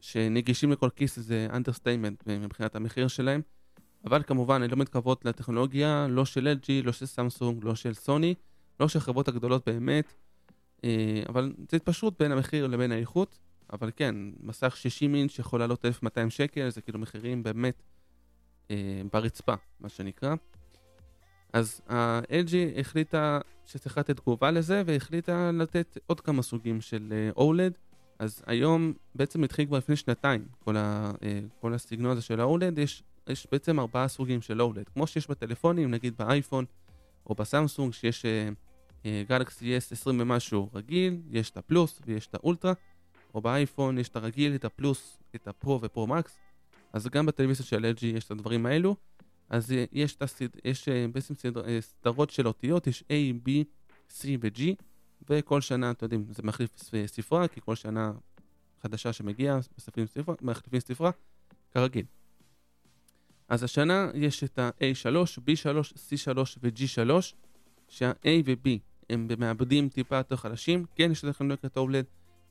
שנגישים 0.00 0.72
לכל 0.72 0.90
כיס, 0.96 1.18
זה 1.18 1.46
understatement 1.52 2.22
מבחינת 2.26 2.76
המחיר 2.76 3.08
שלהם. 3.08 3.40
אבל 4.06 4.22
כמובן 4.22 4.62
הן 4.62 4.70
לא 4.70 4.76
מתקרבות 4.76 5.24
לטכנולוגיה 5.24 6.06
לא 6.10 6.24
של 6.24 6.56
LG, 6.60 6.86
לא 6.86 6.92
של 6.92 7.06
סמסונג, 7.06 7.64
לא 7.64 7.74
של 7.74 7.94
סוני, 7.94 8.34
לא 8.80 8.88
של 8.88 9.00
חברות 9.00 9.28
הגדולות 9.28 9.62
באמת, 9.66 10.14
אה, 10.84 11.22
אבל 11.28 11.52
זה 11.70 11.76
התפשרות 11.76 12.18
בין 12.18 12.32
המחיר 12.32 12.66
לבין 12.66 12.92
האיכות, 12.92 13.38
אבל 13.72 13.90
כן, 13.96 14.14
מסך 14.40 14.76
60 14.76 15.14
אינץ' 15.14 15.38
יכול 15.38 15.60
לעלות 15.60 15.84
1200 15.84 16.30
שקל, 16.30 16.70
זה 16.70 16.80
כאילו 16.80 16.98
מחירים 16.98 17.42
באמת 17.42 17.82
אה, 18.70 19.02
ברצפה, 19.12 19.54
מה 19.80 19.88
שנקרא. 19.88 20.34
אז 21.52 21.80
ה-LG 21.88 22.80
החליטה 22.80 23.40
שצריכה 23.66 24.00
לתת 24.00 24.16
תגובה 24.16 24.50
לזה, 24.50 24.82
והחליטה 24.86 25.50
לתת 25.52 25.98
עוד 26.06 26.20
כמה 26.20 26.42
סוגים 26.42 26.80
של 26.80 27.12
אה, 27.12 27.44
OLED. 27.44 27.78
אז 28.18 28.42
היום, 28.46 28.92
בעצם 29.14 29.44
התחיל 29.44 29.66
כבר 29.66 29.78
לפני 29.78 29.96
שנתיים, 29.96 30.44
כל, 30.58 30.76
ה, 30.76 31.12
כל 31.60 31.74
הסגנון 31.74 32.10
הזה 32.10 32.22
של 32.22 32.40
ה-OLED, 32.40 32.80
יש 32.80 33.02
יש 33.28 33.46
בעצם 33.52 33.80
ארבעה 33.80 34.08
סוגים 34.08 34.42
של 34.42 34.60
OLED, 34.60 34.90
כמו 34.94 35.06
שיש 35.06 35.30
בטלפונים, 35.30 35.90
נגיד 35.90 36.16
באייפון 36.16 36.64
או 37.26 37.34
בסמסונג, 37.34 37.92
שיש 37.92 38.26
גלקסי 39.28 39.76
uh, 39.76 39.80
S 39.80 39.92
20 39.92 40.20
ומשהו 40.20 40.70
רגיל, 40.74 41.20
יש 41.30 41.50
את 41.50 41.56
הפלוס 41.56 42.00
ויש 42.06 42.26
את 42.26 42.34
האולטרה, 42.34 42.72
או 43.34 43.40
באייפון 43.40 43.98
יש 43.98 44.08
את 44.08 44.16
הרגיל, 44.16 44.54
את 44.54 44.64
הפלוס, 44.64 45.18
את 45.34 45.48
הפרו 45.48 45.80
ופרו 45.82 46.06
מקס, 46.06 46.38
אז 46.92 47.08
גם 47.08 47.26
בטלוויזיה 47.26 47.66
של 47.66 47.94
LG 47.96 48.06
יש 48.06 48.24
את 48.24 48.30
הדברים 48.30 48.66
האלו, 48.66 48.96
אז 49.50 49.70
uh, 49.70 49.74
יש, 49.92 50.16
הסד... 50.20 50.46
יש 50.64 50.88
בעצם 51.12 51.34
סדר... 51.34 51.80
סדרות 51.80 52.30
של 52.30 52.46
אותיות, 52.46 52.86
יש 52.86 53.04
A, 53.08 53.48
B, 53.48 53.50
C 54.10 54.24
ו-G, 54.40 54.62
וכל 55.30 55.60
שנה, 55.60 55.90
אתם 55.90 56.04
יודעים, 56.04 56.26
זה 56.30 56.42
מחליף 56.42 56.70
ספרה, 57.06 57.48
כי 57.48 57.60
כל 57.60 57.74
שנה 57.74 58.12
חדשה 58.82 59.12
שמגיעה, 59.12 59.58
מחליפים 60.42 60.80
ספרה, 60.80 61.10
כרגיל. 61.70 62.04
אז 63.48 63.62
השנה 63.62 64.10
יש 64.14 64.44
את 64.44 64.58
ה-A3, 64.58 65.16
B3, 65.40 65.66
C3 65.94 66.38
ו-G3, 66.62 67.10
שה-A 67.88 68.28
ו-B 68.44 68.68
הם 69.10 69.28
במעבדים 69.28 69.88
טיפה 69.88 70.16
יותר 70.16 70.36
חלשים, 70.36 70.84
כן 70.96 71.10
יש 71.10 71.24
לקראת 71.24 71.76
OLED, 71.76 72.06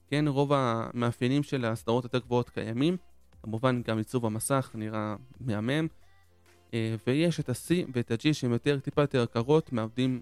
כן 0.07 0.27
רוב 0.27 0.53
המאפיינים 0.53 1.43
של 1.43 1.65
הסדרות 1.65 2.03
יותר 2.03 2.19
גבוהות 2.19 2.50
קיימים, 2.50 2.97
כמובן 3.43 3.81
גם 3.81 3.97
עיצוב 3.97 4.25
המסך 4.25 4.71
נראה 4.73 5.15
מהמם, 5.39 5.88
אה, 6.73 6.95
ויש 7.07 7.39
את 7.39 7.50
ה-C 7.50 7.73
ואת 7.93 8.12
ה-G 8.12 8.33
שהם 8.33 8.51
יותר 8.51 8.79
טיפה 8.79 9.01
יותר 9.01 9.23
יקרות, 9.23 9.71
מעבדים 9.71 10.21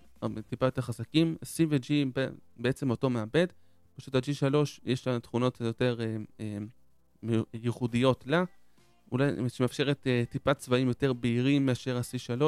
טיפה 0.49 0.65
יותר 0.65 0.81
חזקים, 0.81 1.35
C 1.43 1.63
ו-G 1.69 2.19
בעצם 2.57 2.89
אותו 2.89 3.09
מעבד, 3.09 3.47
פשוט 3.95 4.15
ה-G3 4.15 4.55
יש 4.83 5.07
לה 5.07 5.19
תכונות 5.19 5.61
יותר 5.61 5.97
אה, 5.99 6.17
אה, 6.39 7.37
ייחודיות 7.53 8.23
לה. 8.27 8.43
אולי 9.11 9.49
שמאפשרת 9.49 10.07
uh, 10.07 10.31
טיפת 10.31 10.57
צבעים 10.57 10.87
יותר 10.87 11.13
בהירים 11.13 11.65
מאשר 11.65 11.97
ה-C3, 11.97 12.41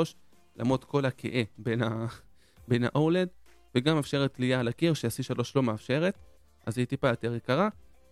למרות 0.56 0.84
כל 0.84 1.06
הכאה 1.06 1.44
בין, 1.58 1.84
ה... 1.84 2.06
בין 2.68 2.84
ה-OLED, 2.84 3.52
וגם 3.76 3.96
מאפשרת 3.96 4.34
תלייה 4.34 4.60
על 4.60 4.68
הקיר 4.68 4.94
שה-C3 4.94 5.40
לא 5.56 5.64
מאפשרת, 5.64 6.18
אז 6.66 6.78
היא 6.78 6.86
טיפה 6.86 7.10
יותר 7.10 7.36
יקרה, 7.36 7.70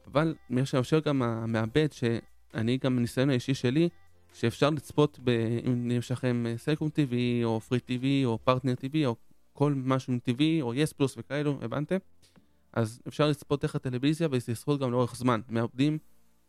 אבל 0.07 0.35
מה 0.49 0.65
שמאפשר 0.65 0.99
גם 0.99 1.21
המעבד, 1.21 1.87
שאני 1.91 2.77
גם 2.77 2.95
מניסיון 2.95 3.29
האישי 3.29 3.53
שלי, 3.53 3.89
שאפשר 4.33 4.69
לצפות, 4.69 5.19
ב... 5.23 5.29
אם 5.67 5.91
יש 5.91 6.11
לכם 6.11 6.43
סלקום 6.57 6.87
TV, 6.87 7.13
או 7.43 7.59
פרי 7.59 7.79
TV, 7.89 8.25
או 8.25 8.39
פרטנר 8.43 8.73
TV, 8.73 9.05
או 9.05 9.15
כל 9.53 9.73
משהו 9.75 10.13
עם 10.13 10.19
TV, 10.29 10.41
או 10.61 10.73
יס 10.73 10.93
פלוס 10.93 11.15
וכאלו, 11.17 11.59
הבנתם? 11.61 11.97
אז 12.73 13.01
אפשר 13.07 13.27
לצפות 13.27 13.61
דרך 13.61 13.75
הטלוויזיה 13.75 14.27
ולצפות 14.31 14.79
גם 14.79 14.91
לאורך 14.91 15.15
זמן. 15.15 15.41
מעבדים 15.49 15.93
אה, 15.93 15.97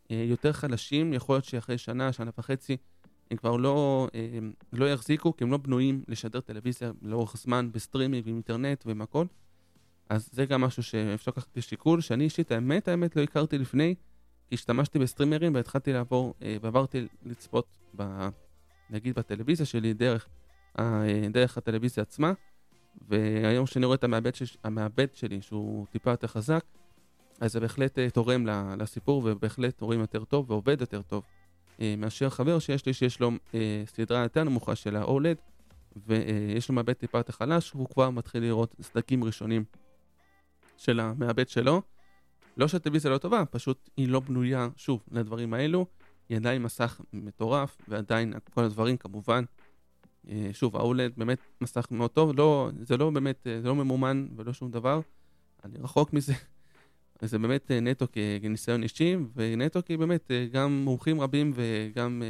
יותר 0.09 0.51
חלשים, 0.51 1.13
יכול 1.13 1.35
להיות 1.35 1.45
שאחרי 1.45 1.77
שנה, 1.77 2.13
שנה 2.13 2.31
וחצי, 2.37 2.77
הם 3.31 3.37
כבר 3.37 3.57
לא, 3.57 4.07
הם 4.35 4.53
לא 4.73 4.91
יחזיקו, 4.91 5.35
כי 5.37 5.43
הם 5.43 5.51
לא 5.51 5.57
בנויים 5.57 6.03
לשדר 6.07 6.39
טלוויזיה 6.39 6.91
לאורך 7.01 7.37
זמן 7.37 7.69
בסטרימינג 7.71 8.25
ועם 8.25 8.35
אינטרנט 8.35 8.83
ועם 8.85 9.01
הכל. 9.01 9.25
אז 10.09 10.29
זה 10.31 10.45
גם 10.45 10.61
משהו 10.61 10.83
שאפשר 10.83 11.31
לקחת 11.31 11.47
כשיקול, 11.57 12.01
שאני 12.01 12.23
אישית, 12.23 12.51
האמת, 12.51 12.87
האמת, 12.87 13.15
לא 13.15 13.21
הכרתי 13.21 13.57
לפני, 13.57 13.95
כי 14.49 14.55
השתמשתי 14.55 14.99
בסטרימרים 14.99 15.55
והתחלתי 15.55 15.93
לעבור, 15.93 16.33
אה, 16.41 16.57
ועברתי 16.61 17.07
לצפות, 17.25 17.77
ב, 17.95 18.29
נגיד 18.89 19.15
בטלוויזיה 19.15 19.65
שלי, 19.65 19.93
דרך, 19.93 20.27
אה, 20.79 21.03
דרך 21.31 21.57
הטלוויזיה 21.57 22.01
עצמה, 22.01 22.33
והיום 23.07 23.65
כשאני 23.65 23.85
רואה 23.85 23.95
את 23.95 24.03
המעבד, 24.03 24.35
ש, 24.35 24.57
המעבד 24.63 25.07
שלי, 25.13 25.41
שהוא 25.41 25.85
טיפה 25.91 26.11
יותר 26.11 26.27
חזק, 26.27 26.65
אז 27.39 27.51
זה 27.51 27.59
בהחלט 27.59 27.99
אה, 27.99 28.09
תורם 28.09 28.45
לסיפור, 28.77 29.21
ובהחלט 29.25 29.81
רואים 29.81 29.99
יותר 29.99 30.23
טוב 30.23 30.51
ועובד 30.51 30.81
יותר 30.81 31.01
טוב. 31.01 31.23
מאשר 31.97 32.29
חבר 32.29 32.59
שיש 32.59 32.85
לי 32.85 32.93
שיש 32.93 33.19
לו 33.19 33.31
סדרה 33.85 34.19
יותר 34.19 34.43
נמוכה 34.43 34.75
של 34.75 34.95
ה-OLED, 34.95 35.53
ויש 36.07 36.69
לו 36.69 36.75
מעבד 36.75 36.93
טיפה 36.93 37.17
יותר 37.17 37.33
חלש, 37.33 37.75
והוא 37.75 37.87
כבר 37.87 38.09
מתחיל 38.09 38.43
לראות 38.43 38.75
סדקים 38.81 39.23
ראשונים 39.23 39.63
של 40.77 40.99
המעבד 40.99 41.49
שלו. 41.49 41.81
לא 42.57 42.67
שהטלוויזיה 42.67 43.11
לא 43.11 43.17
טובה, 43.17 43.45
פשוט 43.45 43.89
היא 43.97 44.09
לא 44.09 44.19
בנויה, 44.19 44.67
שוב, 44.75 45.03
לדברים 45.11 45.53
האלו. 45.53 45.85
היא 46.29 46.37
עדיין 46.37 46.63
מסך 46.63 47.01
מטורף, 47.13 47.77
ועדיין 47.87 48.33
כל 48.53 48.63
הדברים 48.63 48.97
כמובן. 48.97 49.43
אה, 50.29 50.49
שוב, 50.53 50.75
האולד 50.75 51.13
באמת 51.17 51.37
מסך 51.61 51.87
מאוד 51.91 52.11
טוב, 52.11 52.31
לא, 52.37 52.69
זה 52.81 52.97
לא 52.97 53.09
באמת, 53.09 53.47
אה, 53.47 53.61
זה 53.61 53.67
לא 53.67 53.75
ממומן 53.75 54.27
ולא 54.35 54.53
שום 54.53 54.71
דבר. 54.71 54.99
אני 55.63 55.79
רחוק 55.79 56.13
מזה. 56.13 56.33
זה 57.23 57.39
באמת 57.39 57.71
אה, 57.71 57.79
נטו 57.79 58.05
כניסיון 58.41 58.83
אישי, 58.83 59.15
ונטו 59.35 59.79
כי 59.85 59.97
באמת 59.97 60.31
גם 60.51 60.81
מומחים 60.85 61.21
רבים 61.21 61.53
וגם 61.55 62.23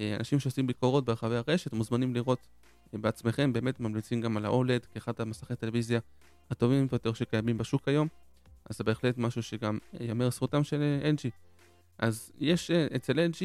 אנשים 0.00 0.40
שעושים 0.40 0.66
ביקורות 0.66 1.04
ברחבי 1.04 1.36
הרשת 1.36 1.72
מוזמנים 1.72 2.14
לראות 2.14 2.48
בעצמכם, 2.92 3.52
באמת 3.52 3.80
ממליצים 3.80 4.20
גם 4.20 4.36
על 4.36 4.44
האולד 4.44 4.84
כאחד 4.84 5.12
המסכי 5.18 5.56
טלוויזיה 5.56 6.00
הטובים 6.50 6.86
ביותר 6.86 7.12
שקיימים 7.12 7.58
בשוק 7.58 7.88
היום. 7.88 8.08
אז 8.70 8.76
זה 8.76 8.84
בהחלט 8.84 9.18
משהו 9.18 9.42
שגם 9.42 9.78
ייאמר 10.00 10.30
זכותם 10.30 10.64
של 10.64 11.00
LG. 11.02 11.30
אז 11.98 12.32
יש 12.38 12.70
אצל 12.70 13.12
LG, 13.12 13.42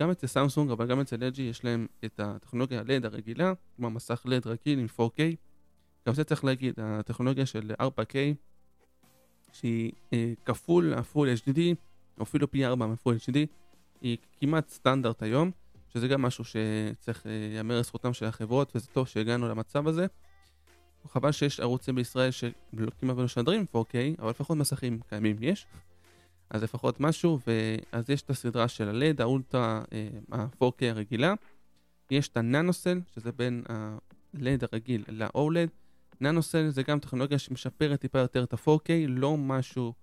גם 0.00 0.10
אצל 0.10 0.26
סמסונג, 0.26 0.70
אבל 0.70 0.86
גם 0.86 1.00
אצל 1.00 1.16
LG 1.16 1.40
יש 1.40 1.64
להם 1.64 1.86
את 2.04 2.20
הטכנולוגיה 2.20 2.80
LED 2.80 3.04
הרגילה, 3.06 3.52
כמו 3.76 3.90
מסך 3.90 4.26
LED 4.26 4.48
רגיל 4.48 4.78
עם 4.78 4.86
4K. 5.00 5.20
גם 6.08 6.14
זה 6.14 6.24
צריך 6.24 6.44
להגיד, 6.44 6.74
הטכנולוגיה 6.78 7.46
של 7.46 7.72
4K, 7.82 8.14
שהיא 9.60 9.92
כפול 10.44 10.94
הפול 10.94 11.28
HD, 11.44 11.58
או 12.18 12.22
אפילו 12.22 12.50
פי 12.50 12.66
4 12.66 12.86
מפול 12.86 13.16
HD, 13.16 13.36
היא 14.00 14.16
כמעט 14.40 14.68
סטנדרט 14.68 15.22
היום, 15.22 15.50
שזה 15.88 16.08
גם 16.08 16.22
משהו 16.22 16.44
שצריך 16.44 17.26
להיאמר 17.26 17.78
לזכותם 17.78 18.12
של 18.12 18.26
החברות, 18.26 18.72
וזה 18.74 18.86
טוב 18.86 19.08
שהגענו 19.08 19.48
למצב 19.48 19.88
הזה. 19.88 20.06
חבל 21.08 21.32
שיש 21.32 21.60
ערוצים 21.60 21.94
בישראל 21.94 22.30
שכמעט 22.30 23.16
לא 23.16 23.24
משדרים 23.24 23.66
4K, 23.76 23.94
אבל 24.18 24.30
לפחות 24.30 24.56
מסכים 24.56 25.00
קיימים 25.08 25.36
יש. 25.40 25.66
אז 26.50 26.62
לפחות 26.62 27.00
משהו, 27.00 27.38
ואז 27.46 28.10
יש 28.10 28.22
את 28.22 28.30
הסדרה 28.30 28.68
של 28.68 28.88
ה-LED, 28.88 29.22
האולטרה, 29.22 29.82
ה-4K 30.32 30.84
הרגילה. 30.84 31.34
יש 32.10 32.28
את 32.28 32.36
הננוסל, 32.36 33.00
שזה 33.14 33.32
בין 33.32 33.62
ה-LED 33.68 34.66
הרגיל 34.72 35.04
ל-OLED. 35.08 35.85
ננוסל 36.20 36.68
זה 36.68 36.82
גם 36.82 36.98
טכנולוגיה 37.00 37.38
שמשפרת 37.38 38.00
טיפה 38.00 38.18
יותר 38.18 38.44
את 38.44 38.52
ה-4K, 38.52 38.90
לא 39.08 39.36
משהו 39.36 39.94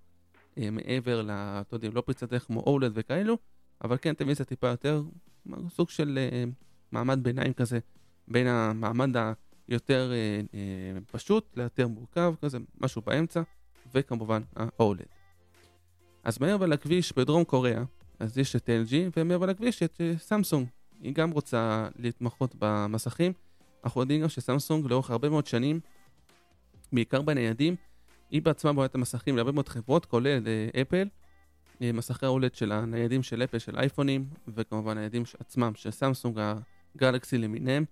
אה, 0.58 0.70
מעבר 0.72 1.22
ל... 1.22 1.32
אתה 1.32 1.76
יודע, 1.76 1.90
לא 1.94 2.02
פריצת 2.02 2.30
דרך 2.30 2.44
כמו 2.44 2.62
OLED 2.62 2.92
וכאלו, 2.94 3.38
אבל 3.84 3.98
כן 4.02 4.14
טלוויזיה 4.14 4.46
טיפה 4.46 4.68
יותר, 4.68 5.04
סוג 5.70 5.90
של 5.90 6.20
אה, 6.22 6.44
מעמד 6.92 7.24
ביניים 7.24 7.54
כזה, 7.54 7.80
בין 8.28 8.48
המעמד 8.48 9.18
ה... 9.18 9.34
יותר 9.70 10.12
אה, 10.14 10.42
אה, 10.54 11.00
פשוט 11.12 11.58
ליותר 11.58 11.88
מורכב, 11.88 12.34
כזה 12.42 12.58
משהו 12.80 13.02
באמצע, 13.02 13.42
וכמובן 13.94 14.42
ה-OLED. 14.56 15.08
אז 16.24 16.40
מעבר 16.40 16.66
לכביש 16.66 17.14
בדרום 17.18 17.44
קוריאה, 17.44 17.84
אז 18.20 18.38
יש 18.38 18.56
את 18.56 18.70
LG, 18.70 18.94
ומעבר 19.18 19.46
לכביש 19.46 19.84
את 19.84 20.02
אה, 20.02 20.14
סמסונג. 20.18 20.68
היא 21.02 21.14
גם 21.14 21.32
רוצה 21.32 21.88
להתמחות 21.96 22.56
במסכים. 22.60 23.34
אנחנו 23.84 24.02
יודעים 24.02 24.22
גם 24.22 24.30
שסמסונג 24.30 24.86
לאורך 24.88 25.12
הרבה 25.12 25.30
מאוד 25.30 25.48
שנים, 25.48 25.80
בעיקר 26.94 27.22
בניידים, 27.22 27.76
היא 28.30 28.42
בעצמה 28.42 28.74
בונה 28.74 28.86
את 28.86 28.96
המסכים 28.96 29.36
להרבה 29.36 29.52
מאוד 29.52 29.70
חברות, 29.70 30.06
כולל 30.06 30.48
אה, 30.48 30.82
אפל, 30.82 31.08
אה, 31.82 31.92
מסכי 31.92 32.26
ה-OLED 32.26 32.58
של 32.58 32.72
הניידים 32.72 33.24
של 33.24 33.44
אפל, 33.44 33.58
של 33.60 33.78
אייפונים, 33.78 34.26
וכמובן 34.48 34.98
הניידים 34.98 35.24
עצמם 35.40 35.72
של 35.76 35.92
סמסונג, 35.92 36.40
הגלקסי 36.96 37.38
למיניהם. 37.38 37.86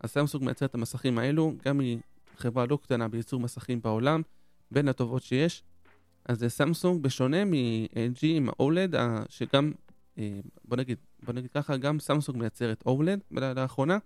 אז 0.00 0.10
סמסונג 0.10 0.44
מייצר 0.44 0.66
את 0.66 0.74
המסכים 0.74 1.18
האלו, 1.18 1.52
גם 1.64 1.80
היא 1.80 1.98
חברה 2.36 2.66
לא 2.66 2.78
קטנה 2.82 3.08
בייצור 3.08 3.40
מסכים 3.40 3.80
בעולם, 3.82 4.22
בין 4.70 4.88
הטובות 4.88 5.22
שיש. 5.22 5.62
אז 6.24 6.44
סמסונג, 6.48 7.02
בשונה 7.02 7.44
מ-LG 7.44 8.20
עם 8.22 8.48
ה-OLED, 8.48 8.96
שגם, 9.28 9.72
אה, 10.18 10.40
בוא 10.64 10.76
נגיד, 10.76 10.98
בוא 11.22 11.34
נגיד 11.34 11.50
ככה, 11.50 11.76
גם 11.76 12.00
סמסונג 12.00 12.38
מייצרת 12.38 12.84
OLED 12.86 13.20
לאחרונה, 13.30 13.98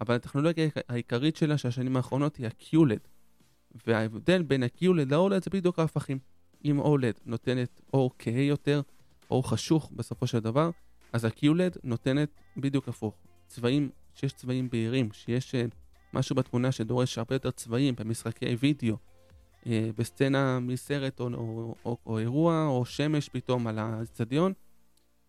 אבל 0.00 0.14
הטכנולוגיה 0.14 0.68
העיקרית 0.88 1.36
שלה 1.36 1.58
של 1.58 1.68
השנים 1.68 1.96
האחרונות 1.96 2.36
היא 2.36 2.46
ה-QLED. 2.46 3.13
וההבדל 3.86 4.42
בין 4.42 4.62
ה-QLED 4.62 5.04
ל-OLED 5.06 5.44
זה 5.44 5.50
בדיוק 5.50 5.78
ההפכים. 5.78 6.18
אם 6.64 6.80
OLED 6.80 7.20
נותנת 7.26 7.80
אור 7.92 8.10
כהה 8.18 8.42
יותר, 8.42 8.80
אור 9.30 9.50
חשוך 9.50 9.90
בסופו 9.96 10.26
של 10.26 10.38
דבר, 10.38 10.70
אז 11.12 11.24
ה-QLED 11.24 11.78
נותנת 11.84 12.28
בדיוק 12.56 12.88
הפוך. 12.88 13.14
צבעים 13.46 13.90
שיש 14.14 14.32
צבעים 14.32 14.70
בהירים, 14.70 15.12
שיש 15.12 15.54
uh, 15.54 15.58
משהו 16.12 16.36
בתמונה 16.36 16.72
שדורש 16.72 17.18
הרבה 17.18 17.34
יותר 17.34 17.50
צבעים 17.50 17.94
במשחקי 17.98 18.56
וידאו, 18.60 18.96
uh, 19.62 19.66
בסצנה 19.96 20.60
מסרט 20.60 21.20
או, 21.20 21.28
או, 21.34 21.74
או, 21.84 21.98
או 22.06 22.18
אירוע 22.18 22.66
או 22.66 22.84
שמש 22.84 23.28
פתאום 23.28 23.66
על 23.66 23.78
האצטדיון, 23.78 24.52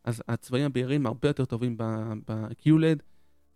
אז 0.04 0.24
הצבעים 0.28 0.66
הבהירים 0.66 1.06
הרבה 1.06 1.30
יותר 1.30 1.46
טובים 1.46 1.78
ב-QLED, 1.78 3.00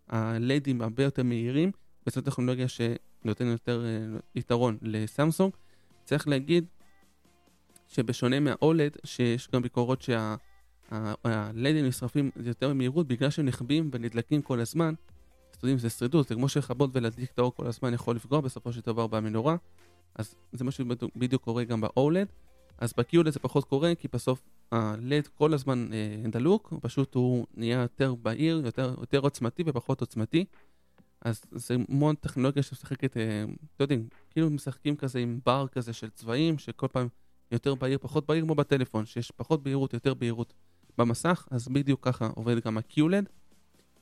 הלדים 0.08 0.82
הרבה 0.82 1.02
יותר 1.02 1.22
מהירים, 1.22 1.70
וזו 2.06 2.20
טכנולוגיה 2.20 2.66
שנותנת 3.22 3.52
יותר 3.52 3.84
uh, 3.84 4.20
יתרון 4.34 4.78
לסמסונג. 4.82 5.52
צריך 6.04 6.28
להגיד 6.28 6.64
שבשונה 7.88 8.40
מה-OLED, 8.40 8.98
שיש 9.04 9.48
גם 9.52 9.62
ביקורות 9.62 10.02
שה... 10.02 10.34
הלדים 11.24 11.86
נשרפים 11.86 12.30
יותר 12.44 12.68
במהירות 12.68 13.08
בגלל 13.08 13.30
שהם 13.30 13.46
נחבים 13.46 13.90
ונדלקים 13.92 14.42
כל 14.42 14.60
הזמן, 14.60 14.94
אתם 15.50 15.58
יודעים, 15.66 15.78
זה 15.78 15.90
שרידות, 15.90 16.28
זה 16.28 16.34
כמו 16.34 16.48
שכבות 16.48 16.90
ולהדליק 16.92 17.30
את 17.30 17.38
האור 17.38 17.54
כל 17.54 17.66
הזמן 17.66 17.94
יכול 17.94 18.16
לפגוע 18.16 18.40
בסופו 18.40 18.72
של 18.72 18.80
דבר 18.80 19.06
במנורה, 19.06 19.56
אז 20.14 20.34
זה 20.52 20.64
מה 20.64 20.70
שבדיוק 20.70 21.42
קורה 21.42 21.64
גם 21.64 21.80
ב-OLED, 21.80 22.28
אז 22.78 22.92
ב-QLED 22.96 23.30
זה 23.30 23.40
פחות 23.40 23.64
קורה, 23.64 23.94
כי 23.94 24.08
בסוף 24.12 24.42
ה-LED 24.72 25.28
כל 25.34 25.54
הזמן 25.54 25.92
אה, 25.92 26.30
דלוק, 26.30 26.72
פשוט 26.82 27.14
הוא 27.14 27.46
נהיה 27.54 27.80
יותר 27.80 28.14
בהיר, 28.14 28.62
יותר, 28.64 28.94
יותר 29.00 29.18
עוצמתי 29.18 29.62
ופחות 29.66 30.00
עוצמתי, 30.00 30.44
אז 31.22 31.42
זה 31.50 31.76
המון 31.88 32.14
טכנולוגיה 32.14 32.62
שמשחקת, 32.62 33.16
אה, 33.16 33.44
אתם 33.44 33.82
יודעים, 33.82 34.08
כאילו 34.30 34.50
משחקים 34.50 34.96
כזה 34.96 35.18
עם 35.18 35.40
בר 35.46 35.66
כזה 35.72 35.92
של 35.92 36.10
צבעים, 36.10 36.58
שכל 36.58 36.86
פעם 36.92 37.08
יותר 37.52 37.74
בהיר, 37.74 37.98
פחות 37.98 38.26
בהיר 38.26 38.44
כמו 38.44 38.54
בטלפון, 38.54 39.06
שיש 39.06 39.30
פחות 39.30 39.62
בהירות, 39.62 39.94
יותר 39.94 40.14
בהירות 40.14 40.54
במסך, 40.98 41.48
אז 41.50 41.68
בדיוק 41.68 42.04
ככה 42.04 42.26
עובד 42.34 42.60
גם 42.64 42.78
ה-QLED. 42.78 43.28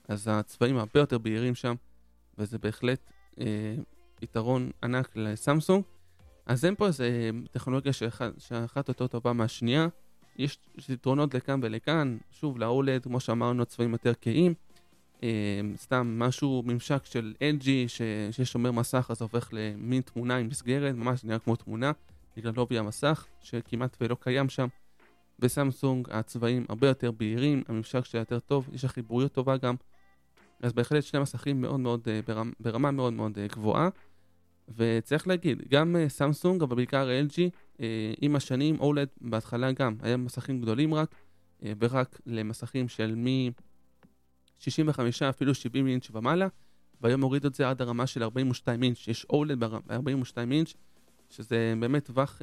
אז 0.09 0.29
הצבעים 0.31 0.77
הרבה 0.77 1.01
יותר 1.01 1.19
בהירים 1.19 1.55
שם, 1.55 1.75
וזה 2.39 2.59
בהחלט 2.59 3.01
אה, 3.41 3.75
יתרון 4.23 4.71
ענק 4.83 5.17
לסמסונג. 5.17 5.85
אז 6.47 6.65
אין 6.65 6.75
פה 6.75 6.87
איזה 6.87 7.31
טכנולוגיה 7.51 7.93
שאחת 8.39 8.89
יותר 8.89 9.07
טובה 9.07 9.33
מהשנייה. 9.33 9.89
יש 10.37 10.59
יתרונות 10.89 11.35
לכאן 11.35 11.61
ולכאן, 11.63 12.19
שוב 12.31 12.59
ל-OLED, 12.59 13.03
כמו 13.03 13.21
שאמרנו, 13.21 13.63
הצבעים 13.63 13.93
יותר 13.93 14.13
כהים. 14.21 14.55
אה, 15.23 15.61
סתם 15.77 16.19
משהו, 16.19 16.63
ממשק 16.67 17.05
של 17.05 17.35
LG. 17.41 17.69
ששומר 18.31 18.73
מסך 18.73 19.07
אז 19.11 19.23
הופך 19.23 19.49
למין 19.53 20.03
תמונה 20.03 20.37
עם 20.37 20.49
מסגרת, 20.49 20.95
ממש 20.95 21.25
נראה 21.25 21.39
כמו 21.39 21.57
תמונה, 21.57 21.93
בגלל 22.37 22.53
לובי 22.57 22.79
המסך, 22.79 23.27
שכמעט 23.41 23.97
ולא 24.01 24.17
קיים 24.21 24.49
שם. 24.49 24.69
בסמסונג 25.39 26.09
הצבעים 26.11 26.67
הרבה 26.69 26.89
יותר 26.89 27.11
בהירים, 27.11 27.63
הממשק 27.69 28.05
שלה 28.05 28.21
יותר 28.21 28.39
טוב, 28.39 28.69
יש 28.73 28.85
לה 28.85 28.91
חיבוריות 28.91 29.33
טובה 29.33 29.57
גם, 29.57 29.75
אז 30.63 30.73
בהחלט 30.73 31.03
שני 31.03 31.21
מסכים 31.21 31.61
מאוד 31.61 31.81
מאוד, 31.81 32.09
אה, 32.09 32.21
ברמה, 32.27 32.53
ברמה 32.61 32.91
מאוד 32.91 33.13
מאוד 33.13 33.39
אה, 33.39 33.47
גבוהה. 33.47 33.89
וצריך 34.77 35.29
להגיד, 35.29 35.63
גם 35.69 35.97
אה, 35.97 36.09
סמסונג, 36.09 36.63
אבל 36.63 36.77
בעיקר 36.77 37.09
LG, 37.29 37.41
עם 38.21 38.37
השנים, 38.37 38.81
אולד 38.81 39.09
בהתחלה 39.21 39.73
גם, 39.73 39.97
היה 40.03 40.17
מסכים 40.17 40.61
גדולים 40.61 40.95
רק, 40.95 41.15
ורק 41.63 42.21
למסכים 42.27 42.89
של 42.89 43.15
מ-65 44.67 45.01
אפילו 45.29 45.55
70 45.55 45.87
אינץ' 45.87 46.11
ומעלה, 46.13 46.49
והיום 47.01 47.21
הוריד 47.21 47.47
את 47.47 47.55
זה 47.55 47.71
עד 47.71 47.83
הרמה 47.83 48.07
של 48.07 48.23
42 48.23 48.83
אינץ', 48.83 49.09
יש 49.09 49.25
אולד 49.31 49.65
ב-42 49.65 50.37
אינץ', 50.51 50.75
שזה 51.31 51.75
באמת 51.81 52.05
טווח, 52.05 52.43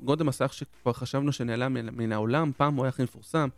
גודל 0.00 0.24
מסך 0.24 0.52
שכבר 0.52 0.92
חשבנו 0.92 1.32
שנעלם 1.32 1.96
מן 1.96 2.12
העולם, 2.12 2.52
פעם 2.56 2.74
הוא 2.74 2.84
היה 2.84 2.88
הכי 2.88 3.02
מפורסם, 3.02 3.48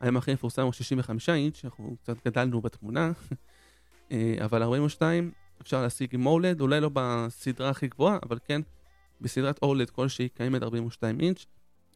היום 0.00 0.16
הכי 0.16 0.32
מפורסם 0.32 0.62
הוא 0.62 0.72
65 0.72 1.28
אינץ', 1.28 1.64
אנחנו 1.64 1.96
קצת 2.02 2.26
גדלנו 2.26 2.60
בתמונה, 2.60 3.12
אה, 4.12 4.34
אבל 4.44 4.62
42 4.62 5.30
אפשר 5.62 5.82
להשיג 5.82 6.14
עם 6.14 6.26
אולד, 6.26 6.60
אולי 6.60 6.80
לא 6.80 6.90
בסדרה 6.92 7.70
הכי 7.70 7.88
גבוהה, 7.88 8.18
אבל 8.22 8.38
כן 8.44 8.60
בסדרת 9.20 9.58
אולד 9.62 9.90
כלשהי 9.90 10.28
קיימת 10.28 10.62
42 10.62 11.20
אינץ', 11.20 11.46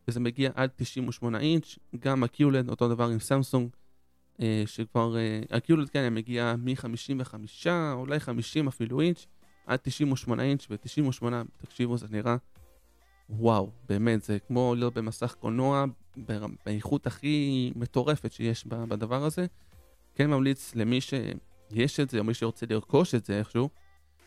וזה 0.09 0.21
מגיע 0.21 0.51
עד 0.55 0.71
98 0.77 1.41
אינץ', 1.41 1.79
גם 1.99 2.25
ה-QLED 2.25 2.69
אותו 2.69 2.89
דבר 2.89 3.09
עם 3.09 3.19
סמסונג, 3.19 3.69
אה, 3.73 3.82
שכבר, 4.67 5.17
ה-QLED 5.51 5.89
כן 5.93 6.15
מגיע 6.15 6.55
מ-55, 6.59 7.35
אולי 7.93 8.21
50 8.21 8.69
אפילו 8.69 9.01
אינץ', 9.01 9.27
עד 9.67 9.79
98 9.83 10.43
אינץ', 10.43 10.67
ו-98, 10.71 11.25
תקשיבו, 11.59 11.97
זה 11.97 12.07
נראה 12.11 12.37
וואו, 13.31 13.71
באמת, 13.89 14.23
זה 14.23 14.39
כמו 14.39 14.75
להיות 14.77 14.95
במסך 14.95 15.35
קולנוע 15.41 15.85
באיכות 16.67 17.07
הכי 17.07 17.73
מטורפת 17.77 18.33
שיש 18.33 18.67
בדבר 18.67 19.25
הזה. 19.25 19.47
כן 20.15 20.31
ממליץ 20.31 20.75
למי 20.75 20.99
שיש 21.01 22.01
את 22.01 22.11
זה, 22.11 22.19
או 22.19 22.25
מי 22.25 22.35
שרוצה 22.35 22.67
לרכוש 22.71 23.15
את 23.15 23.25
זה 23.25 23.39
איכשהו, 23.39 23.69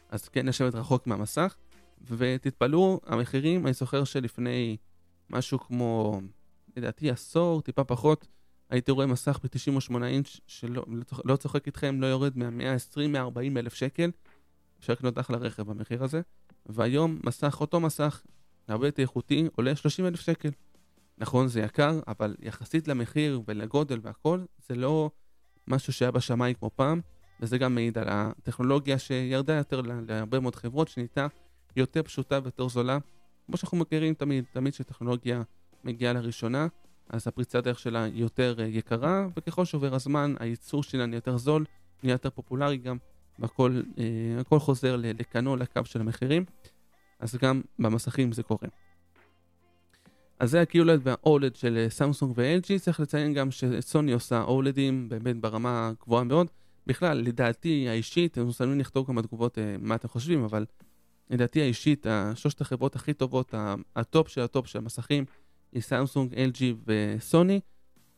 אז 0.10 0.30
כן 0.30 0.46
לשבת 0.46 0.76
רחוק 0.76 1.08
מהמסך. 1.08 1.56
ותתפלאו, 2.02 3.00
המחירים, 3.06 3.66
אני 3.66 3.74
זוכר 3.74 4.04
שלפני 4.04 4.78
משהו 5.30 5.60
כמו, 5.60 6.22
לדעתי 6.78 7.12
עשור, 7.12 7.62
טיפה 7.62 7.84
פחות, 7.84 8.28
הייתי 8.70 8.92
רואה 8.92 9.06
מסך 9.06 9.40
ב-98 9.44 10.04
אינץ' 10.04 10.40
שלא 10.48 10.86
לא 11.26 11.36
צוחק 11.36 11.66
איתכם, 11.68 12.02
לא 12.02 12.08
יורד 12.08 12.38
מה-120-140 12.38 13.58
אלף 13.58 13.74
שקל. 13.74 14.12
אפשר 14.80 14.94
לקנות 14.94 15.20
אחלה 15.20 15.38
רכב 15.38 15.64
במחיר 15.64 16.04
הזה. 16.04 16.22
והיום 16.66 17.20
מסך, 17.24 17.58
אותו 17.62 17.80
מסך, 17.80 18.22
הרבה 18.68 18.88
יותר 18.88 19.02
איכותי, 19.02 19.48
עולה 19.56 19.76
30 19.76 20.06
אלף 20.06 20.20
שקל. 20.20 20.50
נכון, 21.18 21.48
זה 21.48 21.60
יקר, 21.60 22.00
אבל 22.08 22.36
יחסית 22.40 22.88
למחיר 22.88 23.42
ולגודל 23.48 24.00
והכל, 24.02 24.40
זה 24.68 24.76
לא 24.76 25.10
משהו 25.68 25.94
שהיה 25.94 26.12
בשמיים 26.12 26.54
כמו 26.54 26.70
פעם, 26.76 27.02
וזה 27.40 27.58
גם 27.58 27.76
מעיד 27.76 27.98
על 27.98 28.08
הטכנולוגיה 28.10 29.00
שירדה 29.00 29.54
יותר 29.54 29.82
להרבה 29.82 30.40
מאוד 30.40 30.56
חברות, 30.56 30.88
שנהייתה 30.88 31.28
יותר 31.76 32.04
פשוטה 32.04 32.40
ויותר 32.44 32.68
זולה. 32.68 32.98
כמו 33.46 33.58
שאנחנו 33.58 33.78
מכירים 33.78 34.14
תמיד, 34.14 34.46
תמיד 34.52 34.74
כשטכנולוגיה 34.74 35.42
מגיעה 35.84 36.14
לראשונה, 36.14 36.68
אז 37.10 37.28
הפריצת 37.28 37.64
דרך 37.64 37.80
שלה 37.80 38.08
יותר 38.14 38.56
אה, 38.60 38.66
יקרה, 38.66 39.28
וככל 39.38 39.66
שעובר 39.66 39.96
הזמן, 39.96 40.34
הייצור 40.40 40.84
שלה 40.84 41.06
נהיה 41.06 41.18
יותר 41.18 41.38
זול, 41.38 41.66
נהיה 42.04 42.14
יותר 42.14 42.30
פופולרי 42.30 42.78
גם, 42.78 42.98
והכל 43.40 43.82
אה, 44.54 44.60
חוזר 44.60 44.96
לקוו, 45.00 45.56
לקו 45.56 45.86
של 45.86 46.02
המחירים. 46.02 46.46
אז 47.20 47.36
גם 47.36 47.62
במסכים 47.80 48.32
זה 48.32 48.44
קורה. 48.44 48.68
אז 50.40 50.52
זה 50.52 50.62
ה-QLED 50.62 51.00
וה-OLED 51.04 51.58
של 51.58 51.86
סמסונג 51.90 52.34
ו-LG, 52.36 52.80
צריך 52.80 53.00
לציין 53.00 53.34
גם 53.34 53.52
שסוני 53.52 54.12
עושה 54.12 54.46
OLED 54.48 54.78
ים 54.78 54.94
באמת 55.08 55.38
ברמה 55.38 55.92
גבוהה 56.02 56.24
מאוד. 56.24 56.48
בכלל, 56.88 57.18
לדעתי 57.18 57.90
האישית, 57.90 58.32
אתם 58.32 58.42
מוזמנים 58.42 58.80
לכתוב 58.80 59.08
כמה 59.08 59.22
תגובות 59.22 59.58
אה, 59.58 59.76
מה 59.80 59.96
אתם 59.96 60.08
חושבים, 60.08 60.44
אבל 60.44 60.66
לדעתי 61.30 61.62
האישית, 61.62 62.06
שלושת 62.36 62.62
החברות 62.62 62.96
הכי 62.96 63.14
טובות, 63.14 63.54
ה 63.96 64.04
top 64.04 64.28
של 64.28 64.42
ה 64.42 64.48
top 64.48 64.68
של 64.68 64.80
המסכים, 64.80 65.26
סמסונג, 65.82 66.34
LG 66.34 66.64
וסוני. 66.86 67.60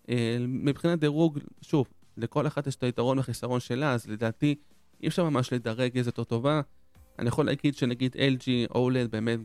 אה, 0.09 0.37
מבחינת 0.47 0.99
דירוג, 0.99 1.39
שוב, 1.61 1.87
לכל 2.17 2.47
אחת 2.47 2.67
יש 2.67 2.75
את 2.75 2.83
היתרון 2.83 3.17
והחיסרון 3.17 3.59
שלה, 3.59 3.93
אז 3.93 4.07
לדעתי 4.07 4.55
אי 5.03 5.07
אפשר 5.07 5.29
ממש 5.29 5.53
לדרג 5.53 5.97
איזה 5.97 6.09
יותר 6.09 6.23
טובה. 6.23 6.61
אני 7.19 7.27
יכול 7.27 7.45
להגיד 7.45 7.75
שנגיד 7.75 8.15
LG 8.15 8.73
OLED 8.73 9.07
באמת 9.09 9.39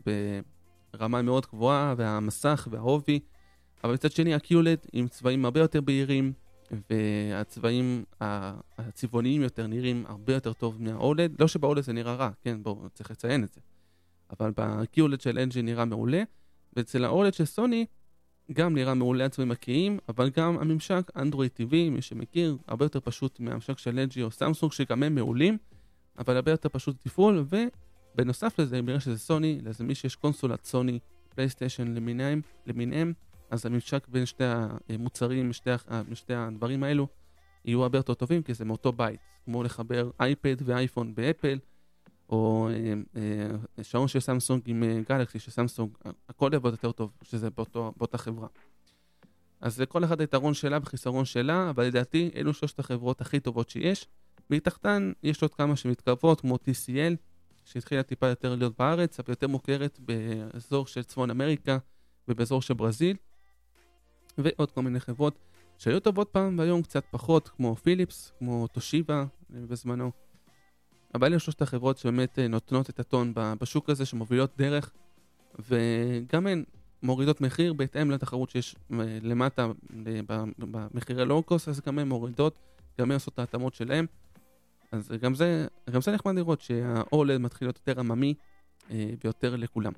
ברמה 0.93 1.21
מאוד 1.21 1.45
גבוהה, 1.45 1.93
והמסך 1.97 2.67
והעובי, 2.71 3.19
אבל 3.83 3.93
מצד 3.93 4.11
שני 4.11 4.33
ה-QLED 4.33 4.87
עם 4.93 5.07
צבעים 5.07 5.45
הרבה 5.45 5.59
יותר 5.59 5.81
בהירים, 5.81 6.33
והצבעים 6.89 8.03
הצבעוניים 8.77 9.41
יותר 9.41 9.67
נראים 9.67 10.05
הרבה 10.07 10.33
יותר 10.33 10.53
טוב 10.53 10.81
מה-OLED, 10.81 11.31
לא 11.39 11.47
שב-OLED 11.47 11.81
זה 11.81 11.93
נראה 11.93 12.15
רע, 12.15 12.29
כן, 12.41 12.63
בואו, 12.63 12.89
צריך 12.93 13.11
לציין 13.11 13.43
את 13.43 13.53
זה. 13.53 13.61
אבל 14.39 14.51
ב-QLED 14.57 15.23
של 15.23 15.37
LG 15.51 15.61
נראה 15.61 15.85
מעולה, 15.85 16.23
ואצל 16.75 17.05
ה-OLED 17.05 17.31
של 17.31 17.45
סוני 17.45 17.85
גם 18.51 18.75
נראה 18.75 18.93
מעולה 18.93 19.25
הצבעים 19.25 19.51
הקיים, 19.51 19.99
אבל 20.09 20.29
גם 20.29 20.57
הממשק 20.59 21.11
אנדרואיד 21.15 21.51
TV, 21.57 21.75
מי 21.91 22.01
שמכיר, 22.01 22.57
הרבה 22.67 22.85
יותר 22.85 22.99
פשוט 22.99 23.39
מהממשק 23.39 23.77
של 23.77 24.05
LG 24.09 24.21
או 24.21 24.31
סמסונג, 24.31 24.71
שגם 24.71 25.03
הם 25.03 25.15
מעולים. 25.15 25.57
אבל 26.17 26.35
הרבה 26.35 26.51
יותר 26.51 26.69
פשוט 26.69 26.95
תפעול, 27.03 27.45
ובנוסף 28.15 28.59
לזה, 28.59 28.79
אם 28.79 28.85
נראה 28.85 28.99
שזה 28.99 29.19
סוני, 29.19 29.59
למי 29.79 29.95
שיש 29.95 30.15
קונסולת 30.15 30.65
סוני, 30.65 30.99
פלייסטיישן 31.29 31.87
למיניהם, 31.87 32.41
למיניהם, 32.65 33.13
אז 33.49 33.65
הממשק 33.65 34.07
בין 34.07 34.25
שתי 34.25 34.43
המוצרים, 34.89 35.53
שתי, 35.53 35.69
שתי 36.13 36.33
הדברים 36.33 36.83
האלו, 36.83 37.07
יהיו 37.65 37.83
הרבה 37.83 37.97
יותר 37.97 38.13
טובים, 38.13 38.43
כי 38.43 38.53
זה 38.53 38.65
מאותו 38.65 38.91
בית, 38.91 39.19
כמו 39.45 39.63
לחבר 39.63 40.09
אייפד 40.19 40.55
ואייפון 40.65 41.15
באפל, 41.15 41.59
או 42.29 42.69
אה, 42.69 42.93
אה, 43.77 43.83
שעון 43.83 44.07
של 44.07 44.19
סמסונג 44.19 44.61
עם 44.65 44.83
אה, 44.83 44.99
גלקסי 45.09 45.39
של 45.39 45.51
סמסונג, 45.51 45.89
הכל 46.29 46.49
יעבוד 46.53 46.73
יותר 46.73 46.91
טוב 46.91 47.11
שזה 47.21 47.49
באותו, 47.49 47.93
באותה 47.97 48.17
חברה. 48.17 48.47
אז 49.61 49.81
לכל 49.81 50.03
אחד 50.03 50.21
היתרון 50.21 50.53
שלה 50.53 50.77
וחיסרון 50.81 51.25
שלה, 51.25 51.69
אבל 51.69 51.83
לדעתי 51.83 52.31
אלו 52.35 52.53
שלושת 52.53 52.79
החברות 52.79 53.21
הכי 53.21 53.39
טובות 53.39 53.69
שיש. 53.69 54.07
מתחתן 54.49 55.11
יש 55.23 55.41
עוד 55.41 55.53
כמה 55.53 55.75
שמתקרבות, 55.75 56.41
כמו 56.41 56.55
TCL, 56.55 57.15
שהתחילה 57.65 58.03
טיפה 58.03 58.27
יותר 58.27 58.55
להיות 58.55 58.77
בארץ, 58.79 59.19
אבל 59.19 59.29
יותר 59.29 59.47
מוכרת 59.47 59.99
באזור 59.99 60.87
של 60.87 61.03
צפון 61.03 61.29
אמריקה 61.29 61.77
ובאזור 62.27 62.61
של 62.61 62.73
ברזיל, 62.73 63.17
ועוד 64.37 64.71
כל 64.71 64.81
מיני 64.81 64.99
חברות 64.99 65.39
שהיו 65.77 65.99
טובות 65.99 66.29
פעם 66.29 66.59
והיום 66.59 66.81
קצת 66.81 67.03
פחות, 67.11 67.49
כמו 67.49 67.75
פיליפס, 67.75 68.31
כמו 68.39 68.67
טושיבה 68.67 69.25
בזמנו. 69.49 70.22
אבל 71.13 71.27
אלה 71.27 71.39
שלושת 71.39 71.61
החברות 71.61 71.97
שבאמת 71.97 72.39
אה, 72.39 72.47
נותנות 72.47 72.89
את 72.89 72.99
הטון 72.99 73.33
בשוק 73.35 73.89
הזה, 73.89 74.05
שמובילות 74.05 74.51
דרך, 74.57 74.91
וגם 75.59 76.47
הן 76.47 76.63
מורידות 77.03 77.41
מחיר 77.41 77.73
בהתאם 77.73 78.11
לתחרות 78.11 78.49
שיש 78.49 78.75
אה, 78.93 79.17
למטה 79.21 79.67
במחירי 80.57 81.25
לואו-קוסט, 81.25 81.67
אז 81.67 81.81
גם 81.81 81.99
הן 81.99 82.07
מורידות, 82.07 82.55
גם 82.99 83.11
הן 83.11 83.13
עושות 83.13 83.33
את 83.33 83.39
ההתאמות 83.39 83.73
שלהן. 83.73 84.05
אז 84.91 85.11
גם 85.21 85.35
זה, 85.35 85.67
גם 85.91 86.01
זה 86.01 86.11
נחמד 86.11 86.35
לראות 86.35 86.61
שה-OLED 86.61 87.37
מתחיל 87.39 87.67
להיות 87.67 87.79
יותר 87.87 87.99
עממי 87.99 88.33
אה, 88.91 89.09
ויותר 89.23 89.55
לכולם. 89.55 89.93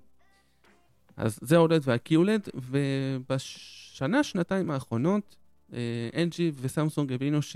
אז 1.18 1.40
זה 1.42 1.60
ה-OLED 1.60 2.50
ובשנה, 2.54 4.24
שנתיים 4.24 4.72
האחרונות, 4.72 5.36
LG 6.12 6.40
וסמסונג 6.56 7.14
הבינו 7.14 7.42
ש... 7.42 7.56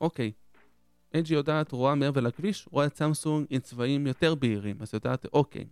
אוקיי, 0.00 0.32
LG 1.14 1.32
יודעת, 1.32 1.72
רואה 1.72 1.94
מעבר 1.94 2.20
לכביש, 2.20 2.68
רואה 2.70 2.86
את 2.86 2.96
סמסונג 2.96 3.46
עם 3.50 3.60
צבעים 3.60 4.06
יותר 4.06 4.34
בהירים, 4.34 4.76
אז 4.80 4.94
יודעת, 4.94 5.26
אוקיי, 5.32 5.66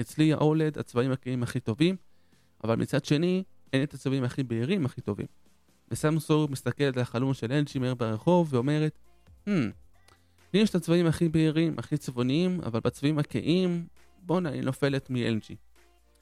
אצלי 0.00 0.32
ה-OLED, 0.32 0.80
הצבעים 0.80 1.12
הקיים 1.12 1.42
הכי 1.42 1.60
טובים, 1.60 1.96
אבל 2.64 2.76
מצד 2.76 3.04
שני, 3.04 3.42
אין 3.72 3.82
את 3.82 3.94
הצבעים 3.94 4.24
הכי 4.24 4.42
בהירים 4.42 4.86
הכי 4.86 5.00
טובים. 5.00 5.26
וסמסונג 5.90 6.50
מסתכלת 6.50 6.96
על 6.96 7.02
החלום 7.02 7.34
של 7.34 7.62
LG 7.66 7.78
מהר 7.78 7.94
ברחוב 7.94 8.54
ואומרת, 8.54 8.98
Hmm, 9.46 9.50
לי 10.54 10.60
יש 10.60 10.70
את 10.70 10.74
הצבעים 10.74 11.06
הכי 11.06 11.28
בהירים, 11.28 11.74
הכי 11.78 11.96
צבעוניים, 11.96 12.60
אבל 12.60 12.80
בצבעים 12.80 13.18
הכהים, 13.18 13.86
בואנה, 14.22 14.50
היא 14.50 14.62
נופלת 14.62 15.10
מ-LG. 15.10 15.54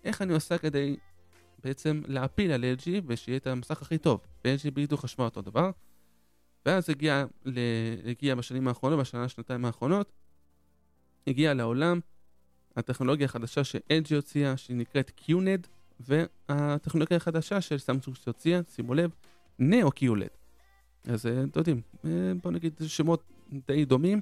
איך 0.04 0.22
אני 0.22 0.32
עושה 0.32 0.58
כדי 0.58 0.96
בעצם 1.64 2.02
להפיל 2.06 2.52
על 2.52 2.64
LG 2.64 2.88
ושיהיה 3.06 3.36
את 3.36 3.46
המסך 3.46 3.82
הכי 3.82 3.98
טוב? 3.98 4.20
ו-LG 4.44 4.70
בדיוק 4.70 5.00
חשבה 5.00 5.24
אותו 5.24 5.42
דבר. 5.42 5.70
ואז 6.66 6.90
הגיע, 6.90 7.24
ל... 7.44 7.58
הגיע 8.10 8.34
בשנים 8.34 8.68
האחרונות, 8.68 9.00
בשנה, 9.00 9.28
שנתיים 9.28 9.64
האחרונות, 9.64 10.12
הגיע 11.26 11.54
לעולם 11.54 12.00
הטכנולוגיה 12.76 13.24
החדשה 13.24 13.64
ש-LG 13.64 14.14
הוציאה, 14.14 14.56
שהיא 14.56 14.76
נקראת 14.76 15.10
QNED, 15.24 15.66
והטכנולוגיה 16.00 17.16
החדשה 17.16 17.60
של 17.60 17.78
סמסונג 17.78 18.16
שהוציאה, 18.16 18.60
שימו 18.74 18.94
לב, 18.94 19.10
נאו-QLED. 19.58 20.40
אז 21.04 21.26
אה, 21.26 21.44
אתם 21.44 21.58
יודעים, 21.60 21.80
אה, 22.04 22.32
בוא 22.42 22.50
נגיד 22.50 22.72
שמות 22.86 23.22
די 23.68 23.84
דומים. 23.84 24.20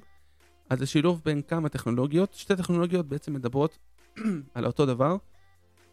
אז 0.69 0.79
זה 0.79 0.85
שילוב 0.85 1.21
בין 1.25 1.41
כמה 1.41 1.69
טכנולוגיות, 1.69 2.33
שתי 2.33 2.55
טכנולוגיות 2.55 3.05
בעצם 3.05 3.33
מדברות 3.33 3.77
על 4.53 4.65
אותו 4.65 4.85
דבר, 4.85 5.17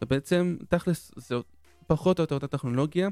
ובעצם 0.01 0.57
תכלס 0.69 1.11
זה 1.15 1.35
פחות 1.87 2.19
או 2.19 2.23
יותר 2.23 2.35
אותה 2.35 2.47
טכנולוגיה, 2.47 3.09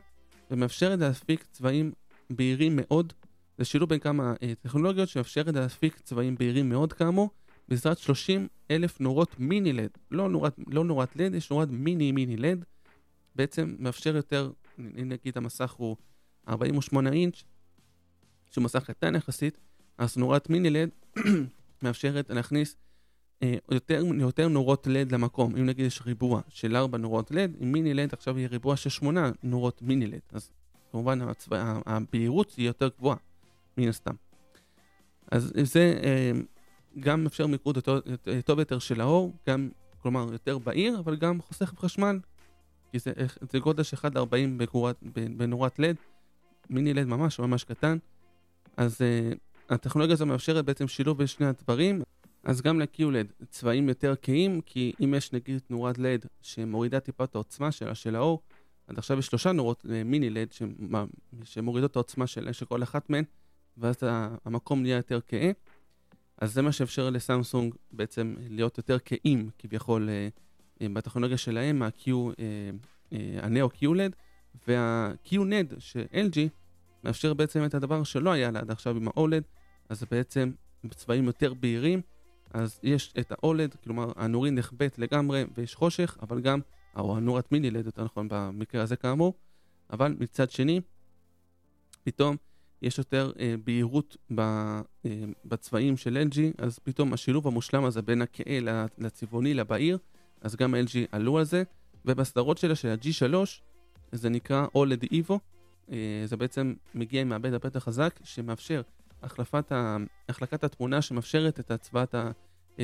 ומאפשרת 0.52 1.00
להפיק 1.00 1.46
צבעים 1.52 1.92
בהירים 2.30 2.76
מאוד. 2.76 3.14
זה 3.58 3.66
שילוב 3.66 3.90
בין 3.90 4.00
כמה 4.00 4.34
אה, 4.44 4.54
טכנולוגיות 4.62 5.10
שמאפשרת 5.10 5.56
להפיק 5.56 6.00
צבעים 6.00 6.36
בהירים 6.36 6.70
מאוד 6.70 6.94
כאמור, 6.94 7.30
בעזרת 7.68 7.98
30 7.98 8.48
אלף 8.72 9.00
נורות 9.00 9.40
מיני 9.40 9.74
לד, 9.74 9.90
לא 10.12 10.30
נורת, 10.30 10.56
לא 10.68 10.84
נורת 10.84 11.16
לד, 11.16 11.34
יש 11.34 11.52
נורת 11.52 11.70
מיני 11.72 12.12
מיני 12.12 12.38
לד, 12.38 12.66
בעצם 13.36 13.76
מאפשר 13.80 14.16
יותר, 14.16 14.52
אם 14.80 15.10
נגיד 15.10 15.38
המסך 15.38 15.72
הוא 15.72 15.96
48 16.50 17.12
אינץ', 17.12 17.44
שהוא 18.52 18.64
מסך 18.64 18.84
קטן 18.84 19.16
יחסית, 19.16 19.58
אז 19.98 20.18
נורת 20.18 20.50
מיני 20.50 20.70
לד 20.70 20.90
מאפשרת 21.84 22.30
להכניס 22.30 22.78
אה, 23.44 23.56
יותר, 23.72 24.04
יותר 24.20 24.48
נורות 24.48 24.88
לד 24.88 25.12
למקום. 25.12 25.56
אם 25.56 25.66
נגיד 25.66 25.86
יש 25.86 26.02
ריבוע 26.06 26.42
של 26.50 26.76
4 26.76 26.98
נורות 26.98 27.32
לד, 27.32 27.56
עם 27.60 27.72
מיני 27.72 27.94
לד 27.94 28.14
עכשיו 28.14 28.38
יהיה 28.38 28.50
ריבוע 28.50 28.76
של 28.76 28.90
8 28.90 29.32
נורות 29.44 29.82
מיני 29.82 30.08
לד. 30.08 30.20
אז 30.32 30.52
כמובן 30.92 31.22
הצבע, 31.22 31.80
הבהירות 31.86 32.54
היא 32.58 32.68
יותר 32.68 32.90
גבוהה, 32.98 33.18
מן 33.78 33.88
הסתם. 33.88 34.16
אז 35.32 35.54
זה 35.64 36.00
אה, 36.04 36.32
גם 37.00 37.26
אפשר 37.26 37.48
מיקוד 37.48 37.78
טוב 38.46 38.60
יותר 38.60 38.80
של 38.80 39.02
האור, 39.02 39.34
גם, 39.48 39.70
כלומר, 40.02 40.32
יותר 40.32 40.58
בהיר, 40.58 41.00
אבל 41.00 41.16
גם 41.16 41.42
חוסך 41.42 41.74
חשמל, 41.78 42.20
כי 42.92 43.00
זה, 43.00 43.12
זה 43.52 43.60
גודל 43.60 43.84
של 43.84 43.98
1.40 43.98 44.08
בנורת 45.38 45.80
לד, 45.80 45.96
מיני 46.70 46.94
לד 46.94 47.08
ממש 47.08 47.40
ממש 47.40 47.64
קטן, 47.64 47.98
אז 48.78 49.02
uh, 49.02 49.74
הטכנולוגיה 49.74 50.14
הזו 50.14 50.26
מאפשרת 50.26 50.66
בעצם 50.66 50.88
שילוב 50.88 51.18
בין 51.18 51.28
שני 51.28 51.46
הדברים, 51.46 52.02
אז 52.44 52.62
גם 52.62 52.80
ל-QLED 52.80 53.46
צבעים 53.50 53.90
יותר 53.90 54.14
כהים, 54.22 54.62
כי 54.62 54.94
אם 55.04 55.14
יש 55.18 55.34
נגיד 55.34 55.62
נורת 55.70 55.98
לד 55.98 56.26
שמורידה 56.42 57.00
טיפה 57.00 57.24
את 57.24 57.36
העוצמה 57.36 57.72
שלה, 57.72 57.96
של 57.96 58.16
האור, 58.16 58.42
עד 58.88 58.98
עכשיו 58.98 59.20
יש 59.20 59.26
שלושה 59.26 59.52
נורות 59.52 59.86
אה, 59.90 60.04
מיני 60.04 60.30
לד 60.30 60.48
שמורידות 61.44 61.92
את 61.92 61.96
העוצמה 61.96 62.28
של 62.28 62.66
כל 62.68 62.84
אחת 62.84 63.10
מהן, 63.10 63.24
ואז 63.78 63.96
המקום 64.46 64.82
נהיה 64.82 64.96
יותר 64.96 65.20
כהה. 65.28 65.52
אז 66.38 66.54
זה 66.54 66.62
מה 66.62 66.72
שאפשר 66.72 67.10
לסמסונג 67.10 67.76
בעצם 67.92 68.36
להיות 68.50 68.78
יותר 68.78 68.98
כהים 69.06 69.50
כביכול 69.60 70.10
אה, 70.10 70.28
אה, 70.82 70.88
בטכנולוגיה 70.94 71.38
שלהם, 71.38 71.82
ה-Q, 71.82 72.10
הנאו 73.42 73.68
QLED, 73.68 74.16
וה-QNED 74.68 75.80
של 75.80 76.06
LG 76.12 76.38
מאפשר 77.04 77.34
בעצם 77.34 77.66
את 77.66 77.74
הדבר 77.74 78.04
שלא 78.04 78.32
היה 78.32 78.52
לה 78.52 78.60
עד 78.60 78.72
עכשיו 78.72 78.96
עם 78.96 79.08
ה-OLED, 79.08 79.44
אז 79.90 80.00
זה 80.00 80.06
בעצם 80.12 80.52
בצבעים 80.84 81.26
יותר 81.26 81.54
בהירים, 81.54 82.02
אז 82.54 82.80
יש 82.84 83.14
את 83.20 83.32
ה-OLED, 83.32 83.78
כלומר 83.84 84.12
הנורי 84.16 84.52
נחבט 84.52 84.98
לגמרי 84.98 85.46
ויש 85.56 85.76
חושך, 85.76 86.18
אבל 86.22 86.42
גם, 86.42 86.60
או 86.96 87.18
הנורת 87.18 87.52
מיני 87.52 87.72
לד 87.72 87.86
יותר 87.86 88.04
נכון 88.04 88.28
במקרה 88.30 88.82
הזה 88.84 88.96
כאמור, 88.96 89.34
אבל 89.90 90.16
מצד 90.20 90.52
שני, 90.52 90.82
פתאום 92.04 92.36
יש 92.86 92.98
יותר 92.98 93.32
אה, 93.40 93.56
בהירות 93.64 94.18
ב, 94.36 94.40
אה, 94.40 94.82
בצבעים 95.46 95.98
של 95.98 96.28
LG, 96.32 96.38
אז 96.58 96.80
פתאום 96.80 97.14
השילוב 97.14 97.48
המושלם 97.48 97.86
הזה 97.86 98.02
בין 98.02 98.22
הכהה 98.22 98.86
לצבעוני 98.98 99.54
לבהיר, 99.54 99.98
אז 100.42 100.56
גם 100.56 100.76
LG 100.76 100.98
עלו 101.12 101.38
על 101.38 101.44
זה, 101.44 101.64
ובסדרות 102.06 102.58
שלה 102.58 102.76
של 102.76 102.88
ה-G3, 102.88 103.34
זה 104.12 104.30
נקרא 104.30 104.68
OLED 104.78 105.08
EVO, 105.14 105.34
אה, 105.92 106.24
זה 106.26 106.38
בעצם 106.38 106.74
מגיע 106.94 107.22
עם 107.22 107.30
מעבד 107.30 107.54
יותר 107.54 107.80
חזק, 107.80 108.20
שמאפשר 108.24 108.82
החלפת 109.24 109.72
ה... 109.72 109.98
החלקת 110.30 110.64
התמונה 110.64 111.02
שמאפשרת 111.02 111.60
את 111.60 111.72
הצבעת 111.72 112.16
ה... 112.16 112.32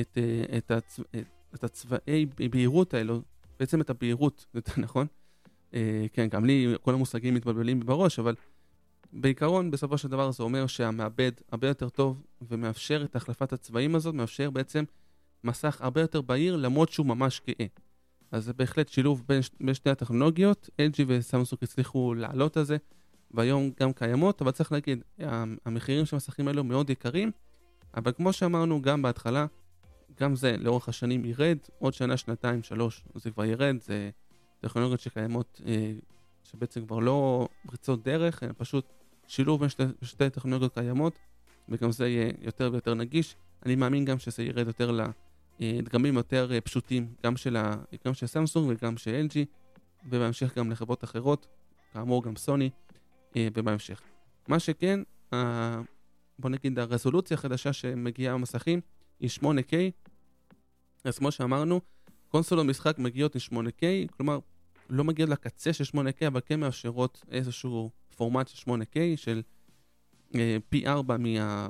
את, 0.00 0.18
אה, 0.18 0.58
את, 0.58 0.70
הצ... 0.70 1.00
את 1.54 1.64
הצבעי 1.64 2.26
בהירות 2.50 2.94
האלו, 2.94 3.22
בעצם 3.60 3.80
את 3.80 3.90
הבהירות, 3.90 4.46
נכון. 4.76 5.06
אה, 5.74 6.06
כן, 6.12 6.28
גם 6.28 6.44
לי 6.44 6.74
כל 6.82 6.94
המושגים 6.94 7.34
מתבלבלים 7.34 7.80
בראש, 7.80 8.18
אבל 8.18 8.34
בעיקרון, 9.12 9.70
בסופו 9.70 9.98
של 9.98 10.08
דבר 10.08 10.30
זה 10.30 10.42
אומר 10.42 10.66
שהמעבד 10.66 11.32
הרבה 11.52 11.68
יותר 11.68 11.88
טוב 11.88 12.22
ומאפשר 12.42 13.04
את 13.04 13.16
החלפת 13.16 13.52
הצבעים 13.52 13.94
הזאת, 13.94 14.14
מאפשר 14.14 14.50
בעצם 14.50 14.84
מסך 15.44 15.80
הרבה 15.80 16.00
יותר 16.00 16.20
בהיר 16.20 16.56
למרות 16.56 16.88
שהוא 16.88 17.06
ממש 17.06 17.40
כהה. 17.46 17.66
אז 18.32 18.44
זה 18.44 18.52
בהחלט 18.52 18.88
שילוב 18.88 19.24
בין, 19.28 19.40
בין 19.60 19.74
שתי 19.74 19.90
הטכנולוגיות, 19.90 20.70
LG 20.78 21.02
וסמסונג 21.06 21.58
הצליחו 21.62 22.14
לעלות 22.14 22.56
על 22.56 22.64
זה, 22.64 22.76
והיום 23.30 23.70
גם 23.80 23.92
קיימות, 23.92 24.42
אבל 24.42 24.50
צריך 24.50 24.72
להגיד, 24.72 25.02
המחירים 25.64 26.06
של 26.06 26.16
המסכים 26.16 26.48
האלו 26.48 26.64
מאוד 26.64 26.90
יקרים, 26.90 27.30
אבל 27.94 28.12
כמו 28.12 28.32
שאמרנו 28.32 28.82
גם 28.82 29.02
בהתחלה, 29.02 29.46
גם 30.20 30.36
זה 30.36 30.56
לאורך 30.58 30.88
השנים 30.88 31.24
ירד, 31.24 31.58
עוד 31.78 31.94
שנה, 31.94 32.16
שנתיים, 32.16 32.62
שלוש, 32.62 33.04
זה 33.14 33.30
כבר 33.30 33.44
ירד, 33.44 33.76
זה 33.80 34.10
טכנולוגיות 34.60 35.00
שקיימות, 35.00 35.60
אה, 35.66 35.92
שבעצם 36.44 36.86
כבר 36.86 36.98
לא 36.98 37.48
פריצות 37.66 38.02
דרך, 38.02 38.42
אלא 38.42 38.52
פשוט 38.56 38.86
שילוב 39.32 39.60
בין 39.60 39.68
שתי, 39.68 39.82
שתי 40.02 40.30
טכנולוגיות 40.30 40.74
קיימות, 40.74 41.18
וגם 41.68 41.92
זה 41.92 42.08
יהיה 42.08 42.32
יותר 42.40 42.68
ויותר 42.72 42.94
נגיש. 42.94 43.36
אני 43.66 43.74
מאמין 43.74 44.04
גם 44.04 44.18
שזה 44.18 44.42
ירד 44.42 44.66
יותר 44.66 44.98
לדגמים 45.60 46.16
יותר 46.16 46.52
אה, 46.52 46.60
פשוטים, 46.60 47.14
גם 47.24 47.36
של, 47.36 47.56
ה, 47.56 47.74
גם 48.06 48.14
של 48.14 48.26
סמסונג 48.26 48.70
וגם 48.70 48.96
של 48.96 49.26
LG, 49.28 49.36
ובהמשך 50.08 50.58
גם 50.58 50.70
לחברות 50.70 51.04
אחרות, 51.04 51.46
כאמור 51.92 52.22
גם 52.22 52.36
סוני, 52.36 52.70
אה, 53.36 53.48
ובהמשך. 53.54 54.02
מה 54.48 54.58
שכן, 54.58 55.00
בוא 56.38 56.50
נגיד 56.50 56.78
הרזולוציה 56.78 57.34
החדשה 57.34 57.72
שמגיעה 57.72 58.34
במסכים 58.34 58.80
היא 59.20 59.30
8K, 59.40 59.74
אז 61.04 61.18
כמו 61.18 61.30
שאמרנו, 61.30 61.80
קונסולות 62.28 62.66
משחק 62.66 62.98
מגיעות 62.98 63.34
עם 63.34 63.66
8K, 63.66 64.12
כלומר 64.16 64.38
לא 64.90 65.04
מגיעות 65.04 65.30
לקצה 65.30 65.72
של 65.72 65.84
8K, 65.84 66.26
אבל 66.26 66.40
כן 66.46 66.60
מאפשרות 66.60 67.24
איזשהו 67.30 67.90
פורמט 68.22 68.48
של 68.48 68.70
8K 68.70 68.96
של 69.16 69.42
אה, 70.34 70.56
פי 70.68 70.86
4 70.86 71.16
מה... 71.16 71.68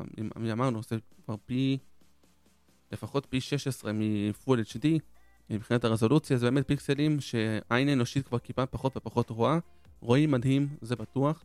אמרנו, 0.53 0.83
זה 0.83 0.97
כבר 1.25 1.35
פי... 1.47 1.79
לפחות 2.93 3.27
פי 3.31 3.41
16 3.41 3.93
מ-Full 3.93 4.77
HD, 4.77 4.87
מבחינת 5.51 5.85
הרזולוציה, 5.85 6.37
זה 6.37 6.51
באמת 6.51 6.69
פיקסלים 6.69 7.21
שעין 7.21 7.89
אנושית 7.89 8.27
כבר 8.27 8.39
כמעט 8.39 8.73
פחות 8.73 8.97
ופחות 8.97 9.31
רואה. 9.31 9.59
רואים 10.01 10.31
מדהים, 10.31 10.69
זה 10.81 10.97
בטוח, 10.97 11.45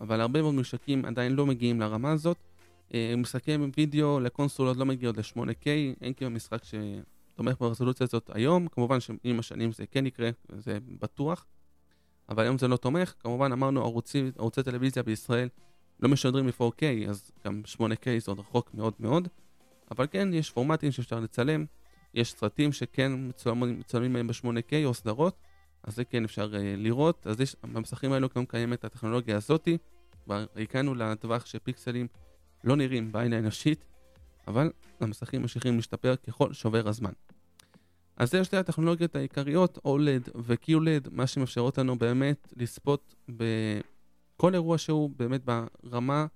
אבל 0.00 0.20
הרבה 0.20 0.42
מאוד 0.42 0.54
ממשקים 0.54 1.04
עדיין 1.04 1.32
לא 1.32 1.46
מגיעים 1.46 1.80
לרמה 1.80 2.12
הזאת. 2.12 2.36
אה, 2.94 3.14
משחקי 3.16 3.56
וידאו 3.76 4.20
לקונסולות 4.20 4.76
לא 4.76 4.86
מגיעות 4.86 5.16
ל-8K, 5.16 5.66
אין 6.00 6.12
כמעט 6.12 6.32
משחק 6.32 6.62
שתומך 6.64 7.60
ברזולוציה 7.60 8.04
הזאת 8.04 8.30
היום, 8.34 8.68
כמובן 8.68 9.00
שעם 9.00 9.38
השנים 9.38 9.72
זה 9.72 9.86
כן 9.86 10.06
יקרה, 10.06 10.30
זה 10.58 10.78
בטוח, 11.00 11.46
אבל 12.28 12.42
היום 12.42 12.58
זה 12.58 12.68
לא 12.68 12.76
תומך. 12.76 13.14
כמובן 13.20 13.52
אמרנו 13.52 13.82
ערוצי, 13.82 14.30
ערוצי 14.38 14.62
טלוויזיה 14.62 15.02
בישראל 15.02 15.48
לא 16.00 16.08
משדרים 16.08 16.46
ל-4K, 16.46 17.08
אז 17.08 17.32
גם 17.44 17.62
8K 17.76 18.06
זה 18.18 18.30
עוד 18.30 18.38
רחוק 18.38 18.74
מאוד 18.74 18.94
מאוד, 19.00 19.28
אבל 19.90 20.06
כן, 20.10 20.34
יש 20.34 20.50
פורמטים 20.50 20.92
שאפשר 20.92 21.20
לצלם, 21.20 21.64
יש 22.14 22.32
סרטים 22.32 22.72
שכן 22.72 23.12
מצולמים, 23.28 23.78
מצולמים 23.78 24.12
מהם 24.12 24.26
ב-8K 24.26 24.74
או 24.84 24.94
סדרות, 24.94 25.36
אז 25.82 25.94
זה 25.96 26.04
כן 26.04 26.24
אפשר 26.24 26.52
uh, 26.52 26.56
לראות. 26.76 27.26
אז 27.26 27.40
יש, 27.40 27.56
במסכים 27.62 28.12
האלו 28.12 28.28
גם 28.36 28.46
קיימת 28.46 28.84
הטכנולוגיה 28.84 29.36
הזאתי, 29.36 29.78
כבר 30.24 30.46
הגענו 30.56 30.94
לטווח 30.94 31.46
שפיקסלים 31.46 32.06
לא 32.64 32.76
נראים 32.76 33.12
בעין 33.12 33.32
האנושית, 33.32 33.84
אבל 34.48 34.70
המסכים 35.00 35.42
ממשיכים 35.42 35.76
להשתפר 35.76 36.16
ככל 36.16 36.52
שעובר 36.52 36.88
הזמן. 36.88 37.12
אז 38.16 38.30
זה 38.30 38.44
שתי 38.44 38.56
הטכנולוגיות 38.56 39.16
העיקריות, 39.16 39.78
OLED 39.78 40.30
ו-QLED, 40.34 41.08
מה 41.10 41.26
שמאפשרות 41.26 41.78
לנו 41.78 41.98
באמת 41.98 42.52
לצפות 42.56 43.14
בכל 43.28 44.54
אירוע 44.54 44.78
שהוא 44.78 45.10
באמת 45.16 45.40
ברמה, 45.44 46.26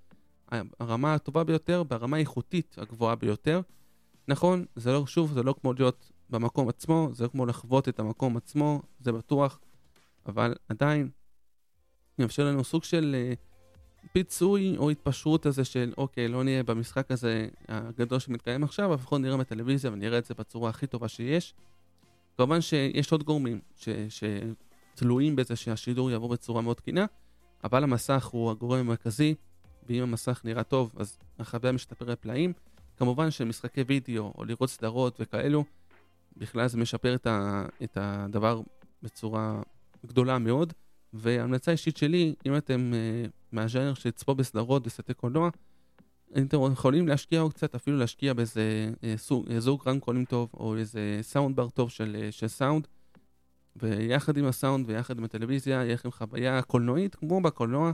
הרמה 0.80 1.14
הטובה 1.14 1.44
ביותר, 1.44 1.82
ברמה 1.82 2.16
האיכותית 2.16 2.76
הגבוהה 2.78 3.14
ביותר. 3.14 3.60
נכון, 4.28 4.64
זה 4.76 4.92
לא, 4.92 5.06
שוב, 5.06 5.32
זה 5.32 5.42
לא 5.42 5.54
כמו 5.60 5.72
להיות 5.72 6.12
במקום 6.30 6.68
עצמו, 6.68 7.08
זה 7.12 7.24
לא 7.24 7.28
כמו 7.28 7.46
לחוות 7.46 7.88
את 7.88 8.00
המקום 8.00 8.36
עצמו, 8.36 8.82
זה 9.00 9.12
בטוח, 9.12 9.60
אבל 10.26 10.54
עדיין 10.68 11.10
יאפשר 12.18 12.44
לנו 12.44 12.64
סוג 12.64 12.84
של 12.84 13.16
uh, 13.16 13.49
פיצוי 14.12 14.76
או 14.76 14.90
התפשרות 14.90 15.46
הזה 15.46 15.64
של 15.64 15.92
אוקיי, 15.96 16.28
לא 16.28 16.44
נהיה 16.44 16.62
במשחק 16.62 17.10
הזה 17.10 17.48
הגדול 17.68 18.18
שמתקיים 18.18 18.64
עכשיו, 18.64 18.86
אבל 18.86 18.94
לפחות 18.94 19.20
נראה 19.20 19.36
בטלוויזיה 19.36 19.92
ונראה 19.92 20.18
את 20.18 20.24
זה 20.24 20.34
בצורה 20.34 20.70
הכי 20.70 20.86
טובה 20.86 21.08
שיש. 21.08 21.54
כמובן 22.36 22.60
שיש 22.60 23.12
עוד 23.12 23.22
גורמים 23.22 23.60
ש, 23.76 23.88
שתלויים 24.08 25.36
בזה 25.36 25.56
שהשידור 25.56 26.10
יעבור 26.10 26.28
בצורה 26.28 26.62
מאוד 26.62 26.76
תקינה, 26.76 27.06
אבל 27.64 27.84
המסך 27.84 28.26
הוא 28.32 28.50
הגורם 28.50 28.78
המרכזי, 28.78 29.34
ואם 29.88 30.02
המסך 30.02 30.40
נראה 30.44 30.62
טוב, 30.62 30.92
אז 30.96 31.18
החוויה 31.38 31.72
משתפרת 31.72 32.18
פלאים. 32.20 32.52
כמובן 32.96 33.30
שמשחקי 33.30 33.82
וידאו 33.86 34.32
או 34.38 34.44
לראות 34.44 34.70
סדרות 34.70 35.16
וכאלו, 35.20 35.64
בכלל 36.36 36.68
זה 36.68 36.78
משפר 36.78 37.14
את, 37.14 37.26
ה, 37.26 37.66
את 37.82 37.98
הדבר 38.00 38.60
בצורה 39.02 39.62
גדולה 40.06 40.38
מאוד. 40.38 40.72
והמלצה 41.12 41.72
אישית 41.72 41.96
שלי, 41.96 42.34
אם 42.46 42.56
אתם 42.56 42.92
uh, 42.92 43.30
מהז'אנר 43.52 43.94
שתצפו 43.94 44.34
בסדרות, 44.34 44.82
בסרטי 44.82 45.14
קולנוע, 45.14 45.50
אתם 46.32 46.72
יכולים 46.72 47.08
להשקיע 47.08 47.40
או 47.40 47.50
קצת 47.50 47.74
אפילו 47.74 47.98
להשקיע 47.98 48.32
באיזה 48.32 48.90
uh, 48.94 49.04
סוג, 49.16 49.46
uh, 49.48 49.58
זוג 49.58 49.82
רמקולים 49.88 50.24
טוב, 50.24 50.50
או 50.54 50.76
איזה 50.76 51.18
סאונד 51.22 51.56
בר 51.56 51.68
טוב 51.68 51.90
של, 51.90 52.16
uh, 52.28 52.32
של 52.32 52.48
סאונד, 52.48 52.86
ויחד 53.76 54.36
עם 54.36 54.44
הסאונד 54.44 54.88
ויחד 54.88 55.18
עם 55.18 55.24
הטלוויזיה, 55.24 55.74
יהיה 55.74 55.94
לכם 55.94 56.10
חוויה 56.10 56.62
קולנועית 56.62 57.14
כמו 57.14 57.40
בקולנוע, 57.40 57.92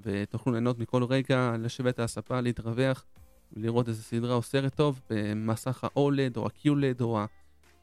ותוכלו 0.00 0.52
ליהנות 0.52 0.78
מכל 0.78 1.04
רגע, 1.04 1.54
לשבת 1.58 1.98
על 1.98 2.04
הספה, 2.04 2.40
להתרווח, 2.40 3.04
ולראות 3.52 3.88
איזה 3.88 4.02
סדרה 4.02 4.34
או 4.34 4.42
סרט 4.42 4.74
טוב 4.74 5.00
במסך 5.10 5.84
ה-OLED 5.84 6.36
או 6.36 6.46
ה-QLED 6.46 7.00
או 7.00 7.18
ה... 7.18 7.26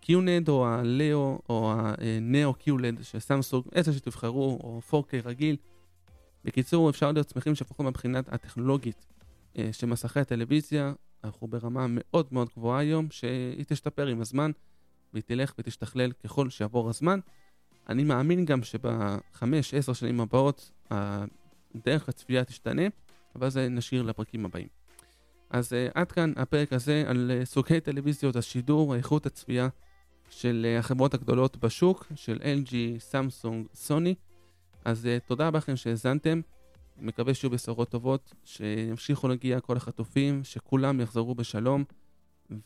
קיונד 0.06 0.50
או 0.50 0.68
הלאו 0.68 1.40
או 1.50 2.54
קיולד 2.60 3.04
של 3.04 3.20
סמסונג, 3.20 3.64
איזה 3.76 3.94
שתבחרו, 3.94 4.60
או 4.64 4.82
4K 4.92 5.28
רגיל. 5.28 5.56
בקיצור, 6.44 6.90
אפשר 6.90 7.12
להיות 7.12 7.30
שמחים 7.30 7.56
שלפחות 7.56 7.86
מבחינת 7.86 8.34
הטכנולוגית 8.34 9.06
אה, 9.58 9.70
של 9.72 9.88
מסכי 9.88 10.20
הטלוויזיה, 10.20 10.94
אנחנו 11.24 11.48
ברמה 11.48 11.86
מאוד 11.90 12.28
מאוד 12.32 12.50
גבוהה 12.58 12.80
היום, 12.80 13.08
שהיא 13.12 13.66
תשתפר 13.68 14.08
עם 14.08 14.22
הזמן, 14.22 14.52
והיא 15.14 15.24
תלך 15.24 15.54
ותשתכלל 15.60 16.12
ככל 16.12 16.50
שיעבור 16.50 16.90
הזמן. 16.90 17.20
אני 17.90 18.04
מאמין 18.04 18.46
גם 18.46 18.64
שבחמש, 18.64 19.74
עשר 19.74 19.94
שנים 19.94 20.20
הבאות, 20.22 20.72
דרך 21.86 22.10
הצפייה 22.10 22.44
תשתנה, 22.44 22.84
אבל 23.36 23.50
זה 23.50 23.70
נשאיר 23.70 24.02
לפרקים 24.02 24.46
הבאים. 24.46 24.68
אז 25.50 25.74
uh, 25.74 25.92
עד 25.94 26.12
כאן 26.12 26.34
הפרק 26.36 26.74
הזה 26.74 27.04
על 27.08 27.32
uh, 27.42 27.46
סוגי 27.46 27.80
טלוויזיות 27.80 28.36
השידור, 28.36 28.96
איכות 28.96 29.26
הצפייה 29.26 29.68
של 30.30 30.66
uh, 30.76 30.80
החברות 30.80 31.14
הגדולות 31.14 31.58
בשוק, 31.58 32.06
של 32.16 32.38
LG, 32.42 33.00
סמסונג, 33.00 33.68
סוני. 33.74 34.16
אז 34.86 35.06
uh, 35.06 35.28
תודה 35.28 35.48
רבה 35.48 35.58
לכם 35.58 35.76
שהאזנתם, 35.76 36.42
מקווה 36.98 37.34
שיהיו 37.34 37.52
בשורות 37.52 37.90
טובות, 37.90 38.34
שימשיכו 38.44 39.28
להגיע 39.28 39.60
כל 39.60 39.78
החטופים, 39.78 40.44
שכולם 40.44 41.02
יחזרו 41.02 41.36
בשלום, 41.36 41.84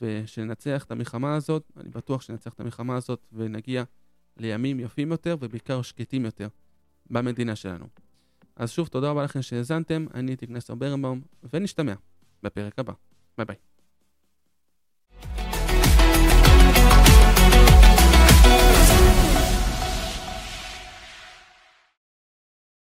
ושננצח 0.02 0.84
את 0.84 0.92
המלחמה 0.92 1.36
הזאת, 1.36 1.72
אני 1.78 1.90
בטוח 1.90 2.22
שננצח 2.22 2.54
את 2.54 2.60
המלחמה 2.60 2.96
הזאת 2.96 3.28
ונגיע 3.34 3.84
לימים 4.38 4.80
יפים 4.80 5.12
יותר 5.12 5.38
ובעיקר 5.40 5.82
שקטים 5.82 6.26
יותר 6.26 6.48
במדינה 7.10 7.56
שלנו. 7.56 7.86
אז 8.56 8.72
שוב 8.72 8.88
תודה 8.88 9.10
רבה 9.10 9.24
לכם 9.24 9.42
שהאזנתם, 9.42 10.06
אני 10.14 10.32
הייתי 10.32 10.46
גנסר 10.46 10.76
ברנבאום, 10.76 11.22
ונשתמע 11.54 11.94
בפרק 12.44 12.80
הבא. 12.80 12.94
ביי 13.38 13.46
ביי. 13.46 13.69